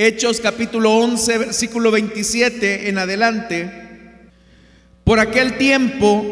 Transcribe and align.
Hechos 0.00 0.40
capítulo 0.40 0.96
11, 0.96 1.38
versículo 1.38 1.90
27 1.90 2.88
en 2.88 2.98
adelante. 2.98 3.68
Por 5.02 5.18
aquel 5.18 5.58
tiempo, 5.58 6.24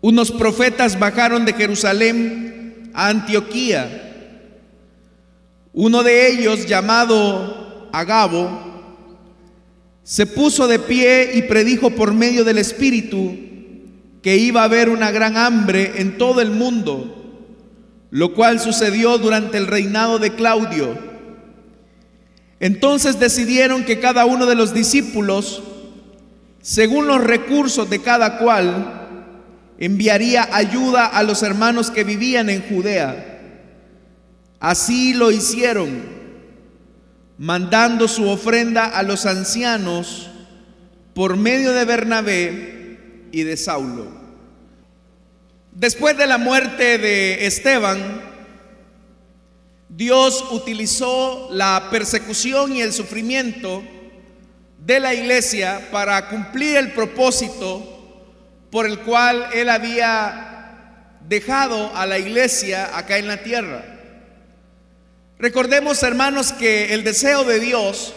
unos 0.00 0.30
profetas 0.32 0.98
bajaron 0.98 1.44
de 1.44 1.52
Jerusalén 1.52 2.90
a 2.94 3.08
Antioquía. 3.08 4.40
Uno 5.74 6.02
de 6.02 6.32
ellos, 6.32 6.64
llamado 6.64 7.90
Agabo, 7.92 8.48
se 10.02 10.24
puso 10.24 10.68
de 10.68 10.78
pie 10.78 11.32
y 11.34 11.42
predijo 11.42 11.90
por 11.90 12.14
medio 12.14 12.42
del 12.42 12.56
Espíritu 12.56 13.36
que 14.22 14.38
iba 14.38 14.62
a 14.62 14.64
haber 14.64 14.88
una 14.88 15.10
gran 15.10 15.36
hambre 15.36 15.92
en 15.96 16.16
todo 16.16 16.40
el 16.40 16.52
mundo, 16.52 17.44
lo 18.10 18.32
cual 18.32 18.60
sucedió 18.60 19.18
durante 19.18 19.58
el 19.58 19.66
reinado 19.66 20.18
de 20.18 20.34
Claudio. 20.34 21.11
Entonces 22.62 23.18
decidieron 23.18 23.82
que 23.82 23.98
cada 23.98 24.24
uno 24.24 24.46
de 24.46 24.54
los 24.54 24.72
discípulos, 24.72 25.64
según 26.60 27.08
los 27.08 27.20
recursos 27.20 27.90
de 27.90 28.00
cada 28.00 28.38
cual, 28.38 29.08
enviaría 29.78 30.48
ayuda 30.52 31.06
a 31.06 31.24
los 31.24 31.42
hermanos 31.42 31.90
que 31.90 32.04
vivían 32.04 32.48
en 32.50 32.62
Judea. 32.62 33.40
Así 34.60 35.12
lo 35.12 35.32
hicieron 35.32 36.04
mandando 37.36 38.06
su 38.06 38.28
ofrenda 38.30 38.86
a 38.86 39.02
los 39.02 39.26
ancianos 39.26 40.30
por 41.14 41.36
medio 41.36 41.72
de 41.72 41.84
Bernabé 41.84 43.26
y 43.32 43.42
de 43.42 43.56
Saulo. 43.56 44.06
Después 45.72 46.16
de 46.16 46.28
la 46.28 46.38
muerte 46.38 46.98
de 46.98 47.44
Esteban, 47.44 48.31
Dios 49.94 50.46
utilizó 50.52 51.48
la 51.50 51.88
persecución 51.90 52.74
y 52.74 52.80
el 52.80 52.94
sufrimiento 52.94 53.82
de 54.78 54.98
la 55.00 55.12
iglesia 55.12 55.88
para 55.92 56.30
cumplir 56.30 56.78
el 56.78 56.92
propósito 56.92 58.24
por 58.70 58.86
el 58.86 59.00
cual 59.00 59.48
Él 59.52 59.68
había 59.68 61.18
dejado 61.28 61.94
a 61.94 62.06
la 62.06 62.18
iglesia 62.18 62.96
acá 62.96 63.18
en 63.18 63.28
la 63.28 63.42
tierra. 63.42 63.84
Recordemos, 65.38 66.02
hermanos, 66.02 66.52
que 66.52 66.94
el 66.94 67.04
deseo 67.04 67.44
de 67.44 67.60
Dios 67.60 68.14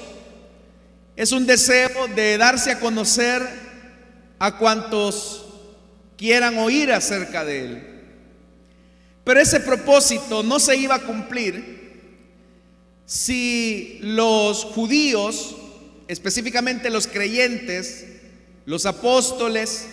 es 1.17 1.33
un 1.33 1.45
deseo 1.45 2.07
de 2.15 2.37
darse 2.37 2.71
a 2.71 2.79
conocer 2.79 3.41
a 4.39 4.57
cuantos 4.57 5.45
quieran 6.17 6.57
oír 6.57 6.93
acerca 6.93 7.43
de 7.43 7.59
Él. 7.59 7.94
Pero 9.25 9.41
ese 9.41 9.59
propósito 9.59 10.43
no 10.43 10.59
se 10.59 10.77
iba 10.77 10.95
a 10.95 11.01
cumplir 11.01 11.75
si 13.05 13.99
los 14.01 14.63
judíos, 14.63 15.55
específicamente 16.07 16.91
los 16.91 17.07
creyentes, 17.07 18.05
los 18.65 18.85
apóstoles, 18.85 19.87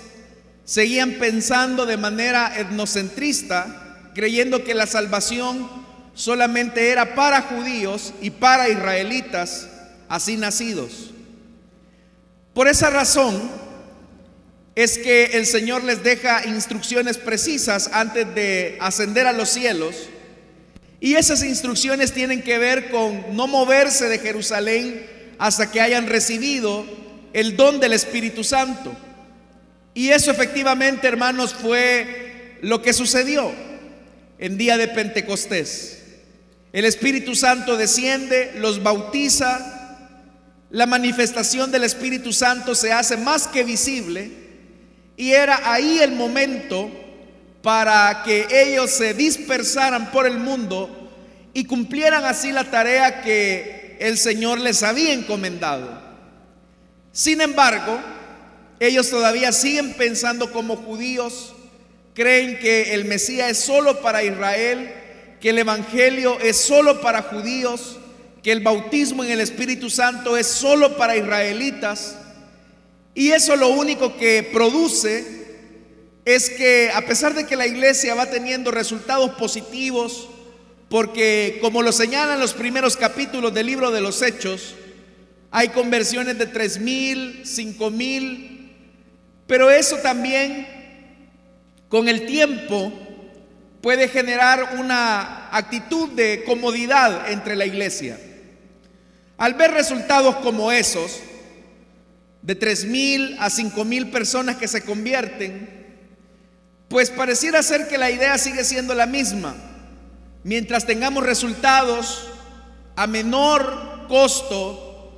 seguían 0.65 1.15
pensando 1.15 1.87
de 1.87 1.97
manera 1.97 2.59
etnocentrista, 2.59 4.11
creyendo 4.15 4.65
que 4.65 4.75
la 4.75 4.87
salvación 4.87 5.67
solamente 6.15 6.91
era 6.91 7.15
para 7.15 7.41
judíos 7.41 8.13
y 8.21 8.31
para 8.31 8.69
israelitas 8.69 9.67
así 10.11 10.37
nacidos. 10.37 11.11
Por 12.53 12.69
esa 12.69 12.91
razón 12.91 13.51
es 14.75 14.99
que 14.99 15.25
el 15.35 15.47
Señor 15.47 15.85
les 15.85 16.03
deja 16.03 16.47
instrucciones 16.47 17.19
precisas 17.19 17.91
antes 17.93 18.35
de 18.35 18.79
ascender 18.81 19.27
a 19.27 19.33
los 19.33 19.51
cielos. 19.51 19.95
Y 20.99 21.15
esas 21.15 21.43
instrucciones 21.43 22.13
tienen 22.13 22.43
que 22.43 22.59
ver 22.59 22.91
con 22.91 23.37
no 23.37 23.47
moverse 23.47 24.09
de 24.09 24.19
Jerusalén 24.19 25.07
hasta 25.39 25.71
que 25.71 25.81
hayan 25.81 26.07
recibido 26.07 26.87
el 27.33 27.57
don 27.57 27.81
del 27.81 27.93
Espíritu 27.93 28.45
Santo. 28.45 28.95
Y 29.95 30.09
eso 30.09 30.31
efectivamente, 30.31 31.07
hermanos, 31.07 31.55
fue 31.55 32.59
lo 32.63 32.81
que 32.81 32.93
sucedió 32.93 33.53
en 34.39 34.57
día 34.57 34.79
de 34.79 34.89
Pentecostés. 34.89 35.99
El 36.73 36.87
Espíritu 36.87 37.35
Santo 37.35 37.77
desciende, 37.77 38.53
los 38.57 38.83
bautiza, 38.83 40.09
la 40.71 40.87
manifestación 40.87 41.71
del 41.71 41.85
Espíritu 41.85 42.33
Santo 42.33 42.75
se 42.75 42.93
hace 42.93 43.19
más 43.19 43.47
que 43.47 43.65
visible 43.65 44.42
y 45.23 45.35
era 45.35 45.73
ahí 45.73 46.01
el 46.01 46.11
momento 46.11 46.91
para 47.63 48.25
que 48.25 48.45
ellos 48.51 48.91
se 48.91 49.15
dispersaran 49.15 50.11
por 50.11 50.27
el 50.27 50.37
mundo 50.37 50.91
y 51.55 51.65
cumplieran 51.65 52.25
así 52.25 52.51
la 52.51 52.65
tarea 52.65 53.23
que 53.23 53.97
el 54.01 54.19
Señor 54.19 54.59
les 54.59 54.83
había 54.83 55.13
encomendado. 55.13 55.97
Sin 57.13 57.41
embargo, 57.41 58.01
ellos 58.81 59.11
todavía 59.11 59.53
siguen 59.53 59.95
pensando 59.95 60.51
como 60.51 60.75
judíos, 60.75 61.55
creen 62.15 62.59
que 62.59 62.93
el 62.93 63.05
Mesías 63.05 63.49
es 63.49 63.59
solo 63.59 64.01
para 64.01 64.25
Israel, 64.25 64.93
que 65.41 65.51
el 65.51 65.59
Evangelio 65.61 66.41
es 66.41 66.57
solo 66.57 67.01
para 67.01 67.23
judíos, 67.23 67.97
que 68.43 68.51
el 68.51 68.59
bautismo 68.59 69.23
en 69.23 69.31
el 69.31 69.41
Espíritu 69.41 69.89
Santo 69.89 70.37
es 70.37 70.49
solo 70.49 70.97
para 70.97 71.17
israelitas. 71.17 72.17
Y 73.15 73.31
eso 73.31 73.57
lo 73.57 73.69
único 73.69 74.17
que 74.17 74.43
produce 74.53 75.43
es 76.25 76.51
que 76.51 76.91
a 76.95 77.03
pesar 77.03 77.35
de 77.35 77.47
que 77.47 77.57
la 77.57 77.67
iglesia 77.67 78.15
va 78.15 78.31
teniendo 78.31 78.71
resultados 78.71 79.33
positivos, 79.33 80.29
porque 80.89 81.59
como 81.61 81.83
lo 81.83 81.93
señalan 81.93 82.39
los 82.39 82.55
primeros 82.55 82.97
capítulos 82.97 83.53
del 83.53 83.67
libro 83.67 83.91
de 83.91 84.01
los 84.01 84.23
Hechos, 84.23 84.75
hay 85.51 85.69
conversiones 85.69 86.39
de 86.39 86.47
tres 86.47 86.79
mil, 86.79 87.43
cinco 87.45 87.91
mil, 87.91 88.73
pero 89.47 89.71
eso 89.71 89.97
también 89.99 90.67
con 91.89 92.09
el 92.09 92.25
tiempo 92.25 92.93
puede 93.83 94.09
generar 94.09 94.77
una 94.79 95.55
actitud 95.55 96.09
de 96.11 96.45
comodidad 96.47 97.31
entre 97.31 97.57
la 97.57 97.67
iglesia. 97.67 98.19
Al 99.37 99.55
ver 99.55 99.73
resultados 99.73 100.37
como 100.37 100.71
esos, 100.71 101.21
de 102.43 102.55
tres 102.55 102.85
mil 102.85 103.37
a 103.39 103.51
cinco 103.51 103.85
mil 103.85 104.11
personas 104.11 104.57
que 104.57 104.69
se 104.69 104.83
convierten, 104.83 105.83
pues 106.89 107.11
pareciera 107.11 107.63
ser 107.63 107.89
que 107.89 107.99
la 107.99 108.11
idea 108.11 108.37
sigue 108.37 108.65
siendo 108.65 108.95
la 108.95 109.07
misma. 109.07 109.55
Mientras 110.45 110.85
tengamos 110.85 111.25
resultados 111.25 112.29
a 112.97 113.07
menor 113.07 114.07
costo 114.09 115.15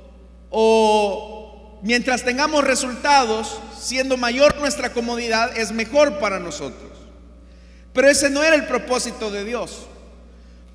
o 0.49 1.79
mientras 1.81 2.23
tengamos 2.23 2.63
resultados 2.63 3.59
siendo 3.79 4.17
mayor 4.17 4.57
nuestra 4.59 4.93
comodidad, 4.93 5.57
es 5.57 5.71
mejor 5.71 6.19
para 6.19 6.39
nosotros. 6.39 6.91
Pero 7.93 8.09
ese 8.09 8.29
no 8.29 8.43
era 8.43 8.55
el 8.55 8.67
propósito 8.67 9.31
de 9.31 9.43
Dios. 9.43 9.87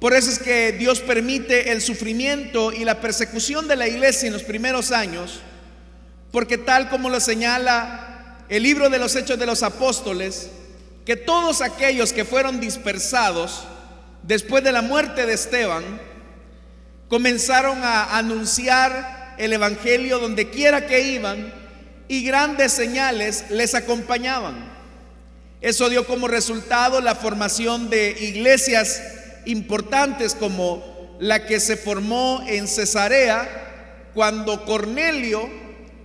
Por 0.01 0.15
eso 0.15 0.31
es 0.31 0.39
que 0.39 0.73
Dios 0.73 1.01
permite 1.01 1.73
el 1.73 1.83
sufrimiento 1.83 2.73
y 2.73 2.85
la 2.85 3.01
persecución 3.01 3.69
de 3.69 3.77
la 3.77 3.87
iglesia 3.87 4.27
en 4.27 4.33
los 4.33 4.43
primeros 4.43 4.93
años, 4.93 5.41
porque 6.31 6.59
tal 6.59 6.89
como 6.89 7.11
lo 7.11 7.21
señala 7.21 8.39
el 8.49 8.63
libro 8.63 8.91
de 8.91 8.99
los 8.99 9.15
Hechos 9.17 9.39
de 9.39 9.47
los 9.47 9.63
Apóstoles, 9.63 10.51
que 11.05 11.17
todos 11.17 11.61
aquellos 11.61 12.13
que 12.13 12.25
fueron 12.25 12.61
dispersados 12.61 13.65
después 14.23 14.63
de 14.63 14.73
la 14.73 14.83
muerte 14.83 15.27
de 15.27 15.35
Esteban, 15.35 15.85
comenzaron 17.09 17.83
a 17.83 18.17
anunciar 18.17 19.35
el 19.39 19.53
Evangelio 19.53 20.19
donde 20.19 20.51
quiera 20.51 20.87
que 20.87 21.01
iban 21.01 21.53
y 22.07 22.25
grandes 22.25 22.73
señales 22.73 23.47
les 23.51 23.75
acompañaban. 23.75 24.71
Eso 25.61 25.89
dio 25.89 26.07
como 26.07 26.29
resultado 26.29 27.01
la 27.01 27.15
formación 27.15 27.91
de 27.91 28.17
iglesias 28.21 29.03
importantes 29.47 30.35
como 30.35 31.17
la 31.19 31.47
que 31.47 31.61
se 31.61 31.77
formó 31.77 32.43
en 32.47 32.67
Cesarea 32.67 34.09
cuando 34.15 34.65
Cornelio 34.65 35.49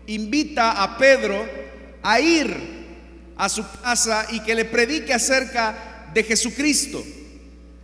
invita 0.08 0.84
a 0.84 0.98
Pedro 0.98 1.46
a 2.02 2.20
ir 2.20 2.56
a 3.38 3.50
su 3.50 3.66
casa 3.82 4.28
y 4.32 4.40
que 4.42 4.56
le 4.56 4.66
predique 4.66 5.14
acerca 5.14 6.10
de 6.14 6.24
Jesucristo. 6.24 7.04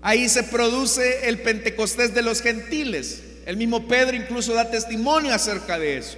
Ahí 0.02 0.30
se 0.30 0.44
produce 0.44 1.28
el 1.28 1.42
Pentecostés 1.42 2.14
de 2.14 2.22
los 2.22 2.42
gentiles. 2.42 3.24
El 3.46 3.58
mismo 3.58 3.88
Pedro 3.88 4.16
incluso 4.16 4.54
da 4.54 4.70
testimonio 4.70 5.34
acerca 5.34 5.78
de 5.78 5.98
eso. 5.98 6.18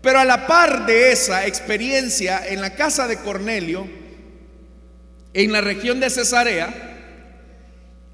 Pero 0.00 0.18
a 0.18 0.24
la 0.24 0.46
par 0.46 0.86
de 0.86 1.12
esa 1.12 1.46
experiencia 1.46 2.46
en 2.46 2.60
la 2.60 2.74
casa 2.74 3.06
de 3.06 3.18
Cornelio, 3.18 3.88
en 5.32 5.52
la 5.52 5.60
región 5.60 6.00
de 6.00 6.10
Cesarea, 6.10 6.92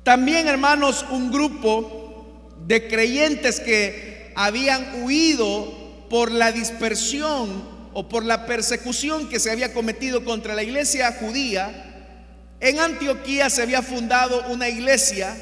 también 0.02 0.46
hermanos, 0.48 1.04
un 1.10 1.32
grupo 1.32 2.54
de 2.66 2.86
creyentes 2.88 3.60
que 3.60 4.32
habían 4.34 5.02
huido 5.02 5.87
por 6.08 6.30
la 6.30 6.52
dispersión 6.52 7.62
o 7.92 8.08
por 8.08 8.24
la 8.24 8.46
persecución 8.46 9.28
que 9.28 9.40
se 9.40 9.50
había 9.50 9.72
cometido 9.72 10.24
contra 10.24 10.54
la 10.54 10.62
iglesia 10.62 11.16
judía, 11.20 11.84
en 12.60 12.80
Antioquía 12.80 13.50
se 13.50 13.62
había 13.62 13.82
fundado 13.82 14.44
una 14.48 14.68
iglesia 14.68 15.36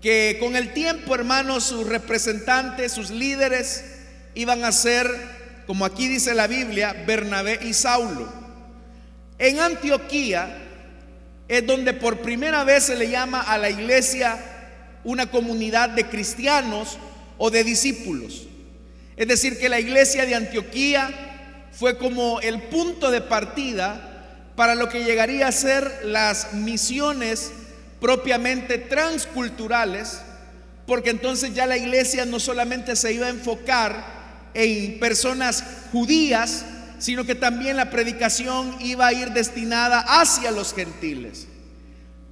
que 0.00 0.36
con 0.40 0.54
el 0.56 0.72
tiempo, 0.72 1.14
hermanos, 1.14 1.64
sus 1.64 1.86
representantes, 1.86 2.92
sus 2.92 3.10
líderes, 3.10 3.84
iban 4.34 4.64
a 4.64 4.72
ser, 4.72 5.06
como 5.66 5.84
aquí 5.84 6.06
dice 6.06 6.34
la 6.34 6.46
Biblia, 6.46 7.04
Bernabé 7.06 7.58
y 7.62 7.74
Saulo. 7.74 8.32
En 9.38 9.58
Antioquía 9.58 10.64
es 11.48 11.66
donde 11.66 11.94
por 11.94 12.20
primera 12.20 12.62
vez 12.64 12.84
se 12.84 12.96
le 12.96 13.10
llama 13.10 13.40
a 13.40 13.58
la 13.58 13.70
iglesia 13.70 14.38
una 15.04 15.30
comunidad 15.30 15.90
de 15.90 16.08
cristianos 16.08 16.98
o 17.38 17.50
de 17.50 17.64
discípulos. 17.64 18.47
Es 19.18 19.26
decir, 19.26 19.58
que 19.58 19.68
la 19.68 19.80
iglesia 19.80 20.24
de 20.26 20.36
Antioquía 20.36 21.10
fue 21.72 21.98
como 21.98 22.40
el 22.40 22.62
punto 22.62 23.10
de 23.10 23.20
partida 23.20 24.52
para 24.54 24.76
lo 24.76 24.88
que 24.88 25.04
llegaría 25.04 25.48
a 25.48 25.52
ser 25.52 26.02
las 26.04 26.54
misiones 26.54 27.50
propiamente 28.00 28.78
transculturales, 28.78 30.20
porque 30.86 31.10
entonces 31.10 31.52
ya 31.52 31.66
la 31.66 31.76
iglesia 31.76 32.26
no 32.26 32.38
solamente 32.38 32.94
se 32.94 33.12
iba 33.12 33.26
a 33.26 33.30
enfocar 33.30 34.04
en 34.54 35.00
personas 35.00 35.64
judías, 35.92 36.64
sino 37.00 37.24
que 37.24 37.34
también 37.34 37.76
la 37.76 37.90
predicación 37.90 38.76
iba 38.80 39.08
a 39.08 39.12
ir 39.12 39.30
destinada 39.32 39.98
hacia 40.00 40.52
los 40.52 40.74
gentiles. 40.74 41.48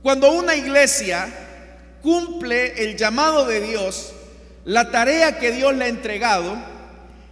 Cuando 0.03 0.31
una 0.31 0.55
iglesia 0.55 1.29
cumple 2.01 2.85
el 2.85 2.97
llamado 2.97 3.45
de 3.45 3.61
Dios, 3.61 4.13
la 4.65 4.93
tarea 4.93 5.39
que 5.39 5.51
Dios 5.51 5.75
le 5.75 5.85
ha 5.85 5.89
entregado, 5.89 6.76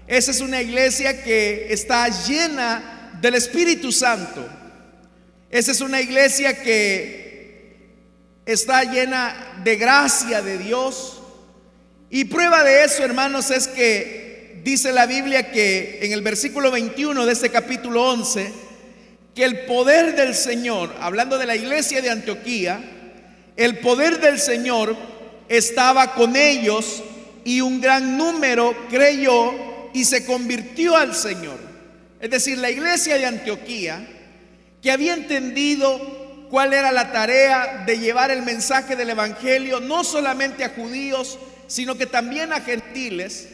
esa 0.07 0.31
es 0.31 0.41
una 0.41 0.61
iglesia 0.61 1.23
que 1.23 1.73
está 1.73 2.09
llena 2.09 3.19
del 3.21 3.35
Espíritu 3.35 3.91
Santo. 3.91 4.47
Esa 5.51 5.73
es 5.73 5.81
una 5.81 6.01
iglesia 6.01 6.63
que 6.63 7.95
está 8.45 8.85
llena 8.85 9.61
de 9.65 9.77
gracia 9.77 10.43
de 10.43 10.59
Dios. 10.59 11.23
Y 12.11 12.27
prueba 12.27 12.63
de 12.65 12.85
eso, 12.85 13.03
hermanos, 13.03 13.51
es 13.51 13.67
que 13.67 14.61
dice 14.63 14.93
la 14.93 15.07
Biblia 15.07 15.51
que 15.51 16.01
en 16.03 16.13
el 16.13 16.23
versículo 16.23 16.71
21 16.71 17.25
de 17.25 17.33
este 17.33 17.51
capítulo 17.51 18.03
11, 18.11 18.53
que 19.35 19.45
el 19.45 19.65
poder 19.65 20.17
del 20.17 20.35
Señor, 20.35 20.95
hablando 21.01 21.39
de 21.39 21.47
la 21.47 21.57
iglesia 21.57 22.03
de 22.03 22.11
Antioquía, 22.11 22.79
el 23.57 23.79
poder 23.79 24.21
del 24.21 24.39
Señor 24.39 24.97
estaba 25.49 26.15
con 26.15 26.37
ellos 26.37 27.03
y 27.45 27.61
un 27.61 27.81
gran 27.81 28.19
número 28.19 28.75
creyó 28.91 29.74
y 29.95 30.05
se 30.05 30.27
convirtió 30.27 30.97
al 30.97 31.15
Señor. 31.15 31.59
Es 32.21 32.29
decir, 32.29 32.59
la 32.59 32.69
iglesia 32.71 33.17
de 33.17 33.27
Antioquía, 33.27 34.07
que 34.83 34.91
había 34.91 35.15
entendido 35.15 36.49
cuál 36.51 36.75
era 36.75 36.93
la 36.93 37.13
tarea 37.13 37.85
de 37.87 37.99
llevar 37.99 38.31
el 38.33 38.43
mensaje 38.43 38.97
del 38.97 39.11
Evangelio, 39.11 39.79
no 39.81 40.03
solamente 40.03 40.65
a 40.65 40.71
judíos, 40.71 41.39
sino 41.69 41.95
que 41.95 42.07
también 42.07 42.53
a 42.53 42.61
gentiles, 42.61 43.49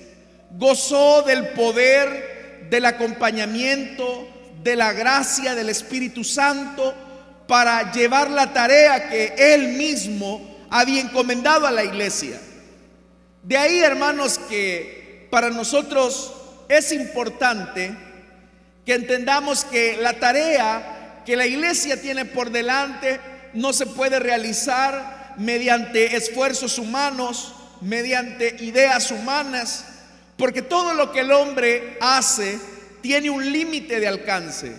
gozó 0.53 1.23
del 1.23 1.51
poder, 1.51 2.69
del 2.71 2.87
acompañamiento, 2.87 4.27
de 4.63 4.77
la 4.77 4.95
gracia 4.95 5.55
del 5.55 5.69
Espíritu 5.69 6.25
Santo 6.25 6.95
para 7.47 7.93
llevar 7.93 8.31
la 8.31 8.53
tarea 8.53 9.11
que 9.11 9.35
él 9.37 9.69
mismo 9.75 10.59
había 10.71 11.03
encomendado 11.03 11.67
a 11.67 11.71
la 11.71 11.85
iglesia. 11.85 12.41
De 13.43 13.59
ahí, 13.59 13.81
hermanos, 13.81 14.39
que 14.39 15.00
para 15.31 15.51
nosotros 15.51 16.33
es 16.69 16.93
importante 16.93 17.95
que 18.85 18.95
entendamos 18.95 19.65
que 19.65 19.97
la 20.01 20.15
tarea 20.15 21.23
que 21.25 21.37
la 21.37 21.47
iglesia 21.47 22.01
tiene 22.01 22.25
por 22.25 22.51
delante 22.51 23.21
no 23.55 23.73
se 23.73 23.87
puede 23.87 24.19
realizar 24.19 25.35
mediante 25.37 26.17
esfuerzos 26.17 26.79
humanos, 26.79 27.55
mediante 27.81 28.57
ideas 28.61 29.11
humanas, 29.11 29.85
porque 30.37 30.63
todo 30.63 30.95
lo 30.95 31.13
que 31.13 31.21
el 31.21 31.33
hombre 31.33 31.99
hace 32.01 32.59
tiene 33.01 33.31
un 33.31 33.53
límite 33.53 34.01
de 34.01 34.09
alcance. 34.09 34.73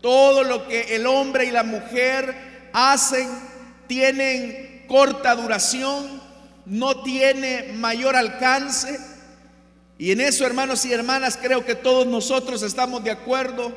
Todo 0.00 0.44
lo 0.44 0.66
que 0.66 0.94
el 0.96 1.06
hombre 1.06 1.44
y 1.44 1.50
la 1.50 1.62
mujer 1.62 2.70
hacen 2.72 3.28
tienen 3.86 4.84
corta 4.88 5.34
duración, 5.34 6.22
no 6.64 7.02
tiene 7.02 7.72
mayor 7.74 8.16
alcance 8.16 8.98
y 10.00 10.12
en 10.12 10.22
eso, 10.22 10.46
hermanos 10.46 10.86
y 10.86 10.94
hermanas, 10.94 11.38
creo 11.38 11.66
que 11.66 11.74
todos 11.74 12.06
nosotros 12.06 12.62
estamos 12.62 13.04
de 13.04 13.10
acuerdo. 13.10 13.70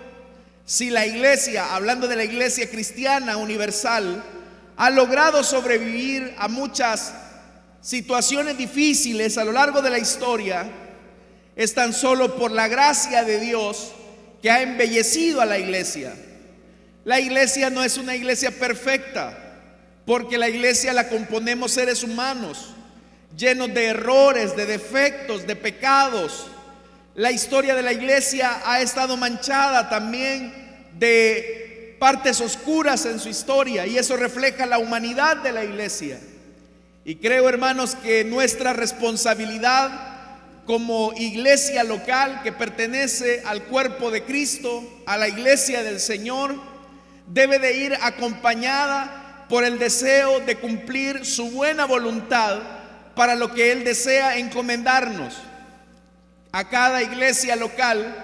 Si 0.65 0.89
la 0.89 1.05
iglesia, 1.05 1.75
hablando 1.75 2.07
de 2.07 2.15
la 2.15 2.23
iglesia 2.23 2.69
cristiana 2.69 3.35
universal, 3.35 4.23
ha 4.77 4.89
logrado 4.89 5.43
sobrevivir 5.43 6.33
a 6.37 6.47
muchas 6.47 7.13
situaciones 7.81 8.57
difíciles 8.57 9.37
a 9.37 9.43
lo 9.43 9.51
largo 9.51 9.81
de 9.81 9.89
la 9.89 9.99
historia, 9.99 10.65
es 11.57 11.73
tan 11.73 11.91
solo 11.91 12.37
por 12.37 12.51
la 12.51 12.69
gracia 12.69 13.25
de 13.25 13.41
Dios 13.41 13.91
que 14.41 14.49
ha 14.49 14.61
embellecido 14.61 15.41
a 15.41 15.45
la 15.45 15.59
iglesia. 15.59 16.13
La 17.03 17.19
iglesia 17.19 17.69
no 17.69 17.83
es 17.83 17.97
una 17.97 18.15
iglesia 18.15 18.49
perfecta, 18.49 19.59
porque 20.05 20.37
la 20.37 20.47
iglesia 20.47 20.93
la 20.93 21.09
componemos 21.09 21.73
seres 21.73 22.01
humanos 22.01 22.72
llenos 23.37 23.73
de 23.73 23.85
errores, 23.85 24.55
de 24.55 24.65
defectos, 24.65 25.47
de 25.47 25.55
pecados. 25.55 26.47
La 27.15 27.31
historia 27.31 27.75
de 27.75 27.83
la 27.83 27.93
iglesia 27.93 28.61
ha 28.65 28.81
estado 28.81 29.17
manchada 29.17 29.89
también 29.89 30.53
de 30.97 31.95
partes 31.99 32.41
oscuras 32.41 33.05
en 33.05 33.19
su 33.19 33.29
historia 33.29 33.85
y 33.87 33.97
eso 33.97 34.17
refleja 34.17 34.65
la 34.65 34.79
humanidad 34.79 35.37
de 35.37 35.51
la 35.51 35.63
iglesia. 35.63 36.19
Y 37.05 37.15
creo, 37.15 37.49
hermanos, 37.49 37.95
que 37.95 38.23
nuestra 38.23 38.73
responsabilidad 38.73 40.13
como 40.65 41.13
iglesia 41.17 41.83
local 41.83 42.41
que 42.41 42.53
pertenece 42.53 43.43
al 43.45 43.63
cuerpo 43.63 44.09
de 44.09 44.23
Cristo, 44.23 44.83
a 45.05 45.17
la 45.17 45.27
iglesia 45.27 45.83
del 45.83 45.99
Señor, 45.99 46.55
debe 47.27 47.59
de 47.59 47.77
ir 47.77 47.97
acompañada 48.01 49.45
por 49.49 49.65
el 49.65 49.77
deseo 49.77 50.39
de 50.39 50.55
cumplir 50.55 51.25
su 51.25 51.51
buena 51.51 51.85
voluntad 51.85 52.82
para 53.15 53.35
lo 53.35 53.53
que 53.53 53.71
Él 53.71 53.83
desea 53.83 54.37
encomendarnos. 54.37 55.35
A 56.51 56.69
cada 56.69 57.01
iglesia 57.01 57.55
local, 57.55 58.15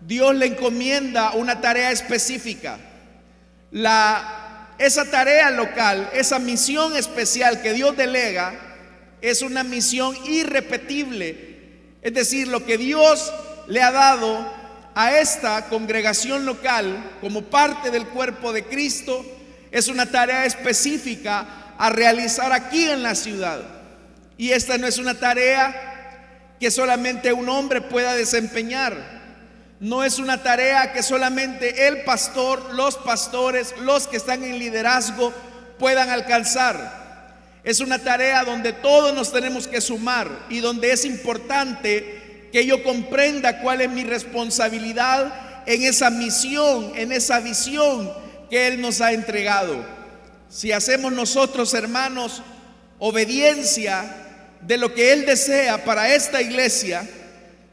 Dios 0.00 0.34
le 0.34 0.46
encomienda 0.46 1.32
una 1.32 1.60
tarea 1.60 1.92
específica. 1.92 2.78
Esa 4.78 5.04
tarea 5.10 5.50
local, 5.50 6.10
esa 6.12 6.38
misión 6.38 6.96
especial 6.96 7.62
que 7.62 7.72
Dios 7.72 7.96
delega, 7.96 8.52
es 9.20 9.42
una 9.42 9.62
misión 9.62 10.16
irrepetible. 10.26 11.52
Es 12.02 12.12
decir, 12.12 12.48
lo 12.48 12.64
que 12.64 12.78
Dios 12.78 13.32
le 13.68 13.80
ha 13.80 13.92
dado 13.92 14.52
a 14.94 15.18
esta 15.18 15.68
congregación 15.68 16.44
local 16.44 17.12
como 17.20 17.42
parte 17.42 17.90
del 17.90 18.06
cuerpo 18.08 18.52
de 18.52 18.64
Cristo 18.64 19.24
es 19.70 19.88
una 19.88 20.10
tarea 20.10 20.44
específica 20.44 21.74
a 21.78 21.90
realizar 21.90 22.52
aquí 22.52 22.88
en 22.88 23.02
la 23.02 23.14
ciudad. 23.14 23.81
Y 24.42 24.50
esta 24.50 24.76
no 24.76 24.88
es 24.88 24.98
una 24.98 25.14
tarea 25.14 26.56
que 26.58 26.72
solamente 26.72 27.32
un 27.32 27.48
hombre 27.48 27.80
pueda 27.80 28.12
desempeñar. 28.14 28.96
No 29.78 30.02
es 30.02 30.18
una 30.18 30.42
tarea 30.42 30.92
que 30.92 31.04
solamente 31.04 31.86
el 31.86 32.02
pastor, 32.02 32.74
los 32.74 32.96
pastores, 32.96 33.72
los 33.82 34.08
que 34.08 34.16
están 34.16 34.42
en 34.42 34.58
liderazgo 34.58 35.32
puedan 35.78 36.10
alcanzar. 36.10 37.30
Es 37.62 37.78
una 37.78 38.00
tarea 38.00 38.42
donde 38.42 38.72
todos 38.72 39.14
nos 39.14 39.30
tenemos 39.30 39.68
que 39.68 39.80
sumar 39.80 40.28
y 40.50 40.58
donde 40.58 40.90
es 40.90 41.04
importante 41.04 42.48
que 42.50 42.66
yo 42.66 42.82
comprenda 42.82 43.60
cuál 43.60 43.80
es 43.80 43.90
mi 43.90 44.02
responsabilidad 44.02 45.62
en 45.66 45.84
esa 45.84 46.10
misión, 46.10 46.90
en 46.96 47.12
esa 47.12 47.38
visión 47.38 48.12
que 48.50 48.66
Él 48.66 48.80
nos 48.80 49.00
ha 49.02 49.12
entregado. 49.12 49.86
Si 50.48 50.72
hacemos 50.72 51.12
nosotros, 51.12 51.74
hermanos, 51.74 52.42
obediencia 52.98 54.18
de 54.62 54.78
lo 54.78 54.94
que 54.94 55.12
Él 55.12 55.26
desea 55.26 55.84
para 55.84 56.14
esta 56.14 56.40
iglesia, 56.40 57.08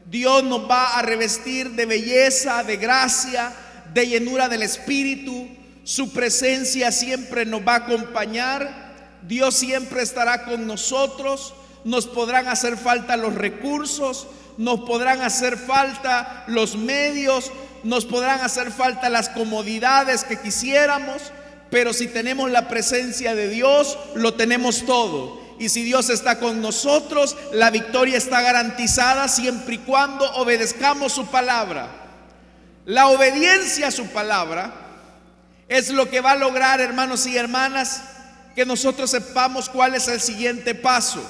Dios 0.06 0.42
nos 0.42 0.68
va 0.68 0.98
a 0.98 1.02
revestir 1.02 1.70
de 1.70 1.86
belleza, 1.86 2.64
de 2.64 2.76
gracia, 2.76 3.52
de 3.94 4.08
llenura 4.08 4.48
del 4.48 4.62
Espíritu. 4.62 5.48
Su 5.84 6.12
presencia 6.12 6.90
siempre 6.90 7.46
nos 7.46 7.66
va 7.66 7.74
a 7.74 7.78
acompañar. 7.78 8.90
Dios 9.22 9.54
siempre 9.54 10.02
estará 10.02 10.44
con 10.44 10.66
nosotros. 10.66 11.54
Nos 11.84 12.06
podrán 12.06 12.48
hacer 12.48 12.76
falta 12.76 13.16
los 13.16 13.34
recursos, 13.34 14.26
nos 14.58 14.80
podrán 14.80 15.22
hacer 15.22 15.56
falta 15.56 16.44
los 16.46 16.76
medios, 16.76 17.50
nos 17.84 18.04
podrán 18.04 18.40
hacer 18.40 18.70
falta 18.70 19.08
las 19.08 19.30
comodidades 19.30 20.24
que 20.24 20.38
quisiéramos, 20.38 21.32
pero 21.70 21.94
si 21.94 22.08
tenemos 22.08 22.50
la 22.50 22.68
presencia 22.68 23.34
de 23.34 23.48
Dios, 23.48 23.96
lo 24.14 24.34
tenemos 24.34 24.84
todo. 24.84 25.39
Y 25.60 25.68
si 25.68 25.82
Dios 25.82 26.08
está 26.08 26.38
con 26.38 26.62
nosotros, 26.62 27.36
la 27.52 27.70
victoria 27.70 28.16
está 28.16 28.40
garantizada 28.40 29.28
siempre 29.28 29.74
y 29.74 29.78
cuando 29.78 30.24
obedezcamos 30.36 31.12
su 31.12 31.26
palabra. 31.26 31.86
La 32.86 33.08
obediencia 33.08 33.88
a 33.88 33.90
su 33.90 34.06
palabra 34.06 34.72
es 35.68 35.90
lo 35.90 36.08
que 36.08 36.22
va 36.22 36.30
a 36.30 36.36
lograr, 36.36 36.80
hermanos 36.80 37.26
y 37.26 37.36
hermanas, 37.36 38.04
que 38.54 38.64
nosotros 38.64 39.10
sepamos 39.10 39.68
cuál 39.68 39.94
es 39.94 40.08
el 40.08 40.22
siguiente 40.22 40.74
paso. 40.74 41.22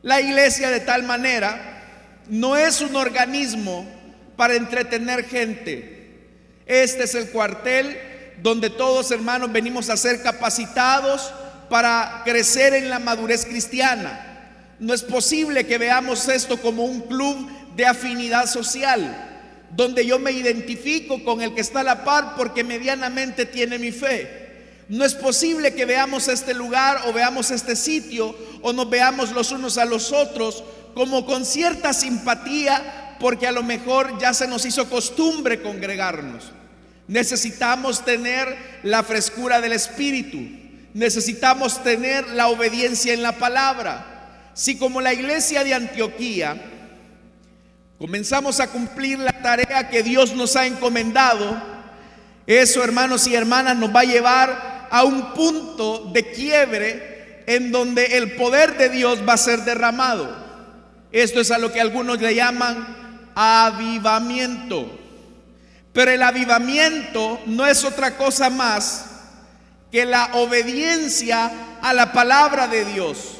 La 0.00 0.22
iglesia 0.22 0.70
de 0.70 0.80
tal 0.80 1.02
manera 1.02 1.82
no 2.30 2.56
es 2.56 2.80
un 2.80 2.96
organismo 2.96 3.86
para 4.34 4.54
entretener 4.54 5.26
gente. 5.28 6.30
Este 6.64 7.02
es 7.02 7.14
el 7.14 7.28
cuartel 7.28 8.32
donde 8.40 8.70
todos 8.70 9.10
hermanos 9.10 9.52
venimos 9.52 9.90
a 9.90 9.98
ser 9.98 10.22
capacitados 10.22 11.34
para 11.68 12.22
crecer 12.24 12.74
en 12.74 12.90
la 12.90 12.98
madurez 12.98 13.44
cristiana. 13.44 14.30
No 14.78 14.92
es 14.92 15.02
posible 15.02 15.66
que 15.66 15.78
veamos 15.78 16.28
esto 16.28 16.60
como 16.60 16.84
un 16.84 17.02
club 17.02 17.48
de 17.76 17.86
afinidad 17.86 18.46
social, 18.46 19.30
donde 19.70 20.06
yo 20.06 20.18
me 20.18 20.32
identifico 20.32 21.22
con 21.24 21.42
el 21.42 21.54
que 21.54 21.60
está 21.60 21.80
a 21.80 21.84
la 21.84 22.04
par 22.04 22.34
porque 22.36 22.64
medianamente 22.64 23.46
tiene 23.46 23.78
mi 23.78 23.92
fe. 23.92 24.44
No 24.88 25.04
es 25.04 25.14
posible 25.14 25.74
que 25.74 25.86
veamos 25.86 26.28
este 26.28 26.54
lugar 26.54 27.02
o 27.06 27.12
veamos 27.12 27.50
este 27.50 27.74
sitio 27.74 28.36
o 28.62 28.72
nos 28.72 28.90
veamos 28.90 29.32
los 29.32 29.50
unos 29.50 29.78
a 29.78 29.84
los 29.84 30.12
otros 30.12 30.62
como 30.94 31.24
con 31.24 31.44
cierta 31.44 31.92
simpatía 31.92 33.16
porque 33.18 33.46
a 33.46 33.52
lo 33.52 33.62
mejor 33.62 34.18
ya 34.18 34.34
se 34.34 34.46
nos 34.46 34.64
hizo 34.66 34.88
costumbre 34.90 35.62
congregarnos. 35.62 36.52
Necesitamos 37.06 38.04
tener 38.04 38.56
la 38.82 39.02
frescura 39.02 39.60
del 39.60 39.72
Espíritu. 39.72 40.63
Necesitamos 40.94 41.82
tener 41.82 42.28
la 42.30 42.46
obediencia 42.46 43.12
en 43.12 43.22
la 43.22 43.32
palabra. 43.32 44.50
Si 44.54 44.78
como 44.78 45.00
la 45.00 45.12
iglesia 45.12 45.64
de 45.64 45.74
Antioquía 45.74 46.56
comenzamos 47.98 48.60
a 48.60 48.68
cumplir 48.68 49.18
la 49.18 49.32
tarea 49.42 49.88
que 49.90 50.04
Dios 50.04 50.34
nos 50.34 50.54
ha 50.54 50.66
encomendado, 50.66 51.60
eso 52.46 52.84
hermanos 52.84 53.26
y 53.26 53.34
hermanas 53.34 53.76
nos 53.76 53.94
va 53.94 54.00
a 54.00 54.04
llevar 54.04 54.88
a 54.88 55.02
un 55.02 55.34
punto 55.34 56.10
de 56.12 56.30
quiebre 56.30 57.42
en 57.48 57.72
donde 57.72 58.16
el 58.16 58.36
poder 58.36 58.78
de 58.78 58.88
Dios 58.88 59.18
va 59.28 59.32
a 59.32 59.38
ser 59.38 59.64
derramado. 59.64 60.44
Esto 61.10 61.40
es 61.40 61.50
a 61.50 61.58
lo 61.58 61.72
que 61.72 61.80
algunos 61.80 62.20
le 62.20 62.36
llaman 62.36 63.32
avivamiento. 63.34 64.96
Pero 65.92 66.12
el 66.12 66.22
avivamiento 66.22 67.40
no 67.46 67.66
es 67.66 67.82
otra 67.82 68.16
cosa 68.16 68.48
más 68.48 69.13
que 69.94 70.04
la 70.04 70.30
obediencia 70.32 71.52
a 71.80 71.92
la 71.92 72.12
palabra 72.12 72.66
de 72.66 72.84
Dios. 72.84 73.36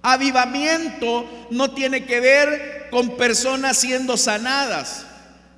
Avivamiento 0.00 1.28
no 1.50 1.72
tiene 1.72 2.06
que 2.06 2.20
ver 2.20 2.86
con 2.90 3.18
personas 3.18 3.76
siendo 3.76 4.16
sanadas. 4.16 5.04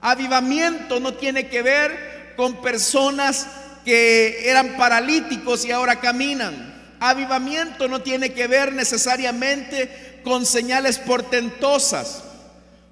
Avivamiento 0.01 0.99
no 0.99 1.15
tiene 1.15 1.47
que 1.47 1.63
ver 1.63 2.33
con 2.37 2.61
personas 2.61 3.47
que 3.85 4.51
eran 4.51 4.77
paralíticos 4.77 5.65
y 5.65 5.71
ahora 5.71 6.01
caminan. 6.01 6.75
Avivamiento 6.99 7.87
no 7.87 8.03
tiene 8.03 8.33
que 8.33 8.49
ver 8.49 8.73
necesariamente 8.73 10.21
con 10.25 10.45
señales 10.45 10.99
portentosas, 10.99 12.25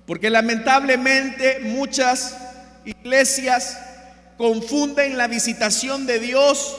porque 0.07 0.31
lamentablemente 0.31 1.59
muchas 1.65 2.37
iglesias 2.85 3.77
confunden 4.37 5.19
la 5.19 5.27
visitación 5.27 6.07
de 6.07 6.21
Dios, 6.21 6.77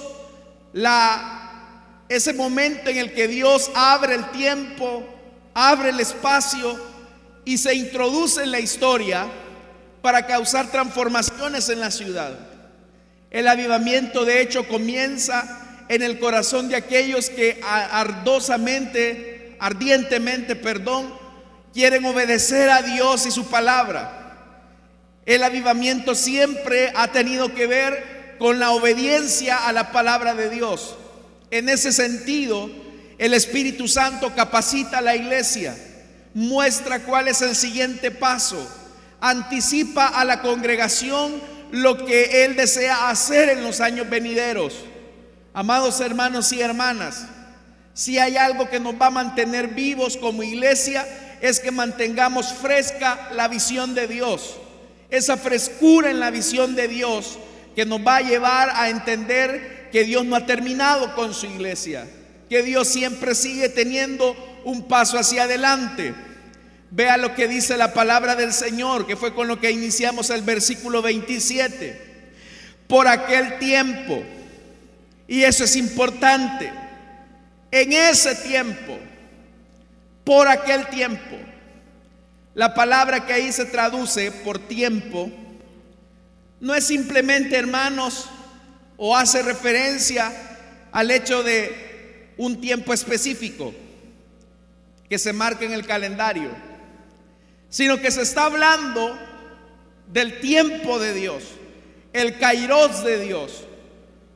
la, 0.74 2.04
ese 2.10 2.34
momento 2.34 2.90
en 2.90 2.98
el 2.98 3.14
que 3.14 3.28
Dios 3.28 3.72
abre 3.76 4.16
el 4.16 4.30
tiempo, 4.32 5.04
abre 5.54 5.90
el 5.90 6.00
espacio 6.00 6.80
y 7.46 7.58
se 7.58 7.74
introduce 7.76 8.44
en 8.44 8.52
la 8.52 8.60
historia 8.60 9.28
para 10.02 10.26
causar 10.26 10.72
transformaciones 10.72 11.70
en 11.70 11.80
la 11.80 11.92
ciudad. 11.92 12.38
El 13.32 13.48
avivamiento 13.48 14.26
de 14.26 14.42
hecho 14.42 14.68
comienza 14.68 15.86
en 15.88 16.02
el 16.02 16.20
corazón 16.20 16.70
de 16.70 16.76
aquellos 16.76 17.30
que 17.30 17.60
ardosamente, 17.64 19.56
ardientemente, 19.60 20.56
perdón, 20.56 21.14
quieren 21.74 22.06
obedecer 22.06 22.70
a 22.70 22.82
Dios 22.82 23.26
y 23.26 23.32
su 23.32 23.50
palabra. 23.50 24.16
El 25.26 25.44
avivamiento 25.44 26.16
siempre 26.16 26.92
ha 26.96 27.10
tenido 27.10 27.54
que 27.54 27.68
ver 27.68 28.19
con 28.39 28.58
la 28.58 28.72
obediencia 28.72 29.67
a 29.67 29.74
la 29.74 29.91
palabra 29.91 30.34
de 30.34 30.50
Dios. 30.50 30.96
En 31.51 31.69
ese 31.69 31.91
sentido, 31.91 32.69
el 33.17 33.34
Espíritu 33.34 33.88
Santo 33.88 34.34
capacita 34.34 34.98
a 34.98 35.01
la 35.01 35.15
iglesia, 35.15 35.77
muestra 36.34 37.03
cuál 37.03 37.27
es 37.27 37.41
el 37.41 37.55
siguiente 37.55 38.12
paso, 38.12 38.67
anticipa 39.22 40.08
a 40.08 40.25
la 40.25 40.41
congregación 40.41 41.41
lo 41.72 42.05
que 42.05 42.46
Él 42.46 42.55
desea 42.55 43.10
hacer 43.10 43.50
en 43.50 43.63
los 43.63 43.81
años 43.81 44.10
venideros. 44.10 44.74
Amados 45.53 46.00
hermanos 46.00 46.51
y 46.53 46.62
hermanas, 46.62 47.25
si 47.93 48.17
hay 48.17 48.38
algo 48.38 48.69
que 48.69 48.79
nos 48.79 48.96
va 48.96 49.08
a 49.08 49.12
mantener 49.12 49.67
vivos 49.67 50.17
como 50.17 50.41
iglesia, 50.41 51.05
es 51.41 51.60
que 51.60 51.72
mantengamos 51.72 52.53
fresca 52.53 53.29
la 53.34 53.48
visión 53.48 53.93
de 53.93 54.08
Dios 54.08 54.55
esa 55.10 55.38
frescura 55.38 56.12
en 56.12 56.19
la 56.19 56.31
visión 56.31 56.75
de 56.75 56.88
Dios 56.88 57.39
que 57.76 57.86
nos 57.86 58.06
va 58.06 58.18
a 58.18 58.22
llevar 58.22 58.72
a 58.76 58.90
entender 58.90 59.90
que 59.92 60.04
Dios 60.04 60.26
no 60.26 60.36
ha 60.36 60.46
terminado 60.46 61.16
con 61.16 61.34
su 61.34 61.46
iglesia, 61.46 62.08
que 62.50 62.64
Dios 62.64 62.88
siempre 62.88 63.36
sigue 63.36 63.70
teniendo 63.70 64.36
un 64.64 64.88
paso 64.88 65.18
hacia 65.18 65.44
adelante. 65.44 66.14
Vea 66.92 67.18
lo 67.18 67.36
que 67.36 67.48
dice 67.48 67.78
la 67.78 67.94
palabra 67.94 68.36
del 68.36 68.52
Señor, 68.54 69.06
que 69.06 69.16
fue 69.16 69.34
con 69.34 69.48
lo 69.48 69.60
que 69.60 69.72
iniciamos 69.72 70.30
el 70.30 70.42
versículo 70.42 71.02
27. 71.02 72.08
Por 72.88 73.08
aquel 73.08 73.60
tiempo, 73.60 74.24
y 75.28 75.44
eso 75.44 75.64
es 75.64 75.76
importante, 75.76 76.72
en 77.72 77.94
ese 77.94 78.34
tiempo, 78.36 78.98
por 80.24 80.48
aquel 80.48 80.88
tiempo, 80.88 81.38
la 82.56 82.74
palabra 82.74 83.26
que 83.26 83.34
ahí 83.34 83.52
se 83.52 83.66
traduce 83.66 84.32
por 84.32 84.58
tiempo 84.58 85.32
no 86.60 86.75
es 86.75 86.86
simplemente, 86.86 87.56
hermanos, 87.56 88.30
o 88.98 89.16
hace 89.16 89.42
referencia 89.42 90.32
al 90.92 91.12
hecho 91.12 91.44
de 91.44 92.34
un 92.38 92.60
tiempo 92.60 92.94
específico 92.94 93.74
que 95.10 95.18
se 95.18 95.34
marca 95.34 95.66
en 95.66 95.74
el 95.74 95.86
calendario, 95.86 96.51
sino 97.70 98.00
que 98.00 98.12
se 98.12 98.22
está 98.22 98.46
hablando 98.46 99.18
del 100.12 100.39
tiempo 100.39 101.00
de 101.00 101.13
Dios, 101.13 101.44
el 102.13 102.38
kairos 102.38 103.04
de 103.04 103.20
Dios, 103.20 103.63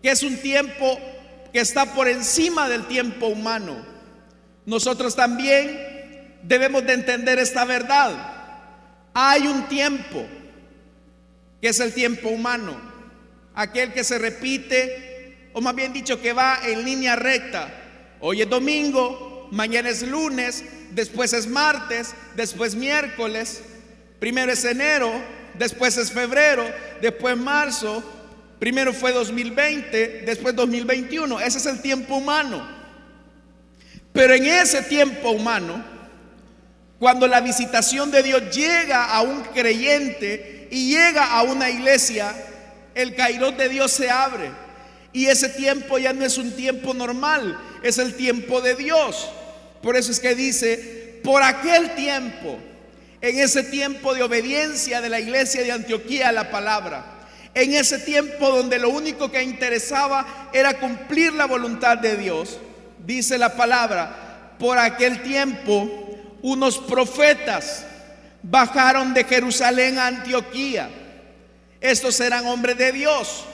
que 0.01 0.12
es 0.12 0.24
un 0.24 0.38
tiempo 0.38 1.00
que 1.51 1.60
está 1.60 1.94
por 1.94 2.08
encima 2.08 2.70
del 2.70 2.88
tiempo 2.88 3.27
humano. 3.27 3.75
Nosotros 4.65 5.15
también 5.15 6.39
debemos 6.44 6.86
de 6.86 6.94
entender 6.94 7.39
esta 7.39 7.65
verdad. 7.65 8.13
Hay 9.13 9.48
un 9.48 9.68
tiempo, 9.68 10.25
que 11.63 11.70
es 11.70 11.79
el 11.79 11.93
tiempo 11.93 12.27
humano, 12.27 12.75
aquel 13.55 13.93
que 13.93 14.03
se 14.03 14.20
repite, 14.20 15.48
o 15.53 15.62
más 15.62 15.74
bien 15.74 15.93
dicho, 15.93 16.20
que 16.20 16.34
va 16.34 16.60
en 16.62 16.84
línea 16.84 17.15
recta. 17.15 17.74
Hoy 18.20 18.41
es 18.41 18.50
domingo, 18.50 19.48
mañana 19.50 19.88
es 19.88 20.05
lunes, 20.05 20.65
después 20.91 21.32
es 21.32 21.48
martes, 21.48 22.15
después 22.36 22.75
miércoles, 22.75 23.62
primero 24.20 24.51
es 24.51 24.65
enero, 24.65 25.10
después 25.58 25.96
es 25.96 26.12
febrero, 26.12 26.65
después 27.01 27.38
marzo, 27.38 28.03
primero 28.60 28.91
fue 28.91 29.13
2020, 29.13 30.24
después 30.25 30.53
2021. 30.58 31.39
Ese 31.39 31.60
es 31.60 31.65
el 31.65 31.82
tiempo 31.82 32.17
humano. 32.17 32.67
Pero 34.12 34.34
en 34.34 34.48
ese 34.48 34.82
tiempo 34.82 35.29
humano, 35.32 35.82
cuando 37.03 37.27
la 37.27 37.41
visitación 37.41 38.12
de 38.12 38.24
Dios 38.24 38.43
llega 38.55 39.13
a 39.13 39.24
un 39.24 39.41
creyente 39.41 40.69
y 40.72 40.95
llega 40.95 41.38
a 41.38 41.43
una 41.43 41.69
iglesia, 41.69 42.33
el 42.95 43.13
cairón 43.13 43.57
de 43.57 43.67
Dios 43.67 43.91
se 43.91 44.10
abre. 44.10 44.50
Y 45.12 45.25
ese 45.25 45.50
tiempo 45.50 45.98
ya 45.98 46.13
no 46.13 46.24
es 46.24 46.38
un 46.38 46.55
tiempo 46.55 46.93
normal, 46.93 47.60
es 47.83 47.98
el 47.98 48.13
tiempo 48.15 48.62
de 48.62 48.75
Dios. 48.75 49.29
Por 49.81 49.98
eso 49.98 50.13
es 50.13 50.22
que 50.22 50.33
dice, 50.33 51.19
por 51.25 51.43
aquel 51.43 51.93
tiempo, 51.93 52.57
en 53.19 53.38
ese 53.38 53.63
tiempo 53.63 54.13
de 54.13 54.24
obediencia 54.24 55.01
de 55.01 55.10
la 55.10 55.19
iglesia 55.19 55.62
de 55.62 55.74
Antioquía 55.74 56.29
a 56.29 56.31
la 56.31 56.51
palabra, 56.51 57.27
en 57.53 57.74
ese 57.74 58.00
tiempo 58.00 58.50
donde 58.50 58.79
lo 58.79 58.88
único 58.88 59.29
que 59.29 59.43
interesaba 59.43 60.50
era 60.53 60.79
cumplir 60.79 61.33
la 61.33 61.48
voluntad 61.48 61.98
de 61.98 62.15
Dios, 62.15 62.60
dice 63.05 63.38
la 63.38 63.57
palabra, 63.57 64.55
por 64.57 64.77
aquel 64.77 65.22
tiempo 65.22 66.02
unos 66.44 66.78
profetas 66.78 67.86
bajaron 68.44 69.14
de 69.14 69.24
Jerusalén 69.24 69.98
a 69.98 70.08
Antioquía. 70.08 70.90
Estos 71.82 72.20
eran 72.20 72.46
hombres 72.46 72.78
de 72.78 72.92
Dios. 72.92 73.46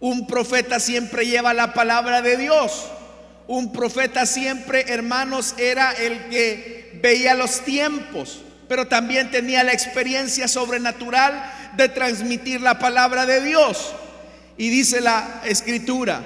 Un 0.00 0.26
profeta 0.26 0.78
siempre 0.78 1.24
lleva 1.24 1.54
la 1.54 1.72
palabra 1.72 2.20
de 2.20 2.36
Dios. 2.36 2.86
Un 3.46 3.72
profeta 3.72 4.26
siempre, 4.26 4.84
hermanos, 4.88 5.54
era 5.56 5.92
el 5.92 6.28
que 6.28 6.98
veía 7.00 7.34
los 7.34 7.60
tiempos, 7.60 8.42
pero 8.68 8.88
también 8.88 9.30
tenía 9.30 9.62
la 9.62 9.72
experiencia 9.72 10.48
sobrenatural 10.48 11.52
de 11.76 11.88
transmitir 11.88 12.60
la 12.60 12.80
palabra 12.80 13.24
de 13.24 13.40
Dios. 13.40 13.94
Y 14.58 14.68
dice 14.68 15.00
la 15.00 15.42
escritura, 15.44 16.24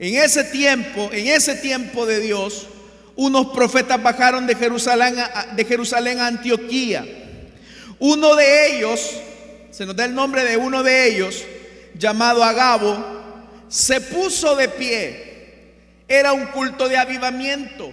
En 0.00 0.16
ese 0.16 0.42
tiempo, 0.44 1.10
en 1.12 1.28
ese 1.28 1.54
tiempo 1.54 2.06
de 2.06 2.20
Dios, 2.20 2.66
unos 3.16 3.46
profetas 3.48 4.02
bajaron 4.02 4.46
de 4.46 4.54
Jerusalén 4.54 5.18
a, 5.18 5.56
Jerusalén 5.56 6.20
a 6.20 6.26
Antioquía. 6.26 7.04
Uno 7.98 8.36
de 8.36 8.76
ellos, 8.76 9.10
se 9.70 9.86
nos 9.86 9.96
da 9.96 10.04
el 10.04 10.14
nombre 10.14 10.44
de 10.44 10.56
uno 10.58 10.82
de 10.82 11.08
ellos, 11.08 11.42
llamado 11.94 12.44
Agabo, 12.44 13.16
se 13.68 14.00
puso 14.00 14.54
de 14.54 14.68
pie. 14.68 15.26
Era 16.06 16.32
un 16.32 16.46
culto 16.46 16.88
de 16.88 16.98
avivamiento. 16.98 17.92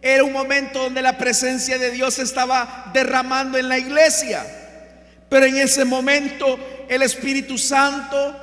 Era 0.00 0.24
un 0.24 0.32
momento 0.32 0.80
donde 0.80 1.02
la 1.02 1.16
presencia 1.18 1.78
de 1.78 1.90
Dios 1.90 2.18
estaba 2.18 2.90
derramando 2.92 3.58
en 3.58 3.68
la 3.68 3.78
iglesia. 3.78 4.44
Pero 5.28 5.46
en 5.46 5.58
ese 5.58 5.84
momento 5.84 6.58
el 6.88 7.02
Espíritu 7.02 7.56
Santo 7.56 8.36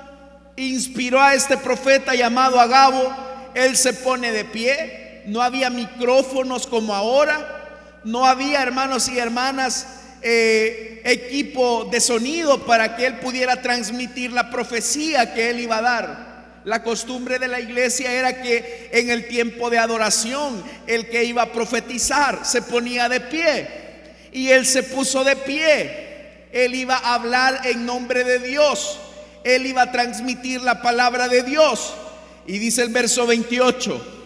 inspiró 0.55 1.21
a 1.21 1.33
este 1.33 1.57
profeta 1.57 2.13
llamado 2.13 2.59
Agabo. 2.59 3.13
Él 3.55 3.75
se 3.75 3.93
pone 3.93 4.31
de 4.31 4.45
pie. 4.45 5.08
No 5.29 5.43
había 5.43 5.69
micrófonos 5.69 6.65
como 6.65 6.95
ahora. 6.95 7.55
No 8.03 8.25
había 8.25 8.63
hermanos 8.63 9.07
y 9.09 9.19
hermanas 9.19 9.85
eh, 10.21 11.01
equipo 11.05 11.87
de 11.91 12.01
sonido 12.01 12.65
para 12.65 12.95
que 12.95 13.05
él 13.05 13.19
pudiera 13.19 13.61
transmitir 13.61 14.31
la 14.31 14.49
profecía 14.49 15.33
que 15.33 15.51
él 15.51 15.59
iba 15.59 15.77
a 15.77 15.81
dar. 15.81 16.29
La 16.65 16.83
costumbre 16.83 17.39
de 17.39 17.47
la 17.47 17.59
iglesia 17.59 18.11
era 18.11 18.41
que 18.41 18.89
en 18.91 19.09
el 19.09 19.27
tiempo 19.27 19.69
de 19.69 19.77
adoración 19.77 20.63
el 20.87 21.09
que 21.09 21.23
iba 21.23 21.43
a 21.43 21.51
profetizar 21.51 22.39
se 22.43 22.61
ponía 22.61 23.07
de 23.07 23.21
pie 23.21 23.67
y 24.31 24.49
él 24.49 24.65
se 24.65 24.83
puso 24.83 25.23
de 25.23 25.35
pie. 25.35 26.07
Él 26.51 26.73
iba 26.73 26.97
a 26.97 27.13
hablar 27.13 27.61
en 27.65 27.85
nombre 27.85 28.23
de 28.23 28.39
Dios. 28.39 28.99
Él 29.43 29.67
iba 29.67 29.83
a 29.83 29.91
transmitir 29.91 30.61
la 30.61 30.81
palabra 30.81 31.27
de 31.27 31.43
Dios. 31.43 31.93
Y 32.47 32.57
dice 32.57 32.81
el 32.81 32.89
verso 32.89 33.27
28 33.27 34.18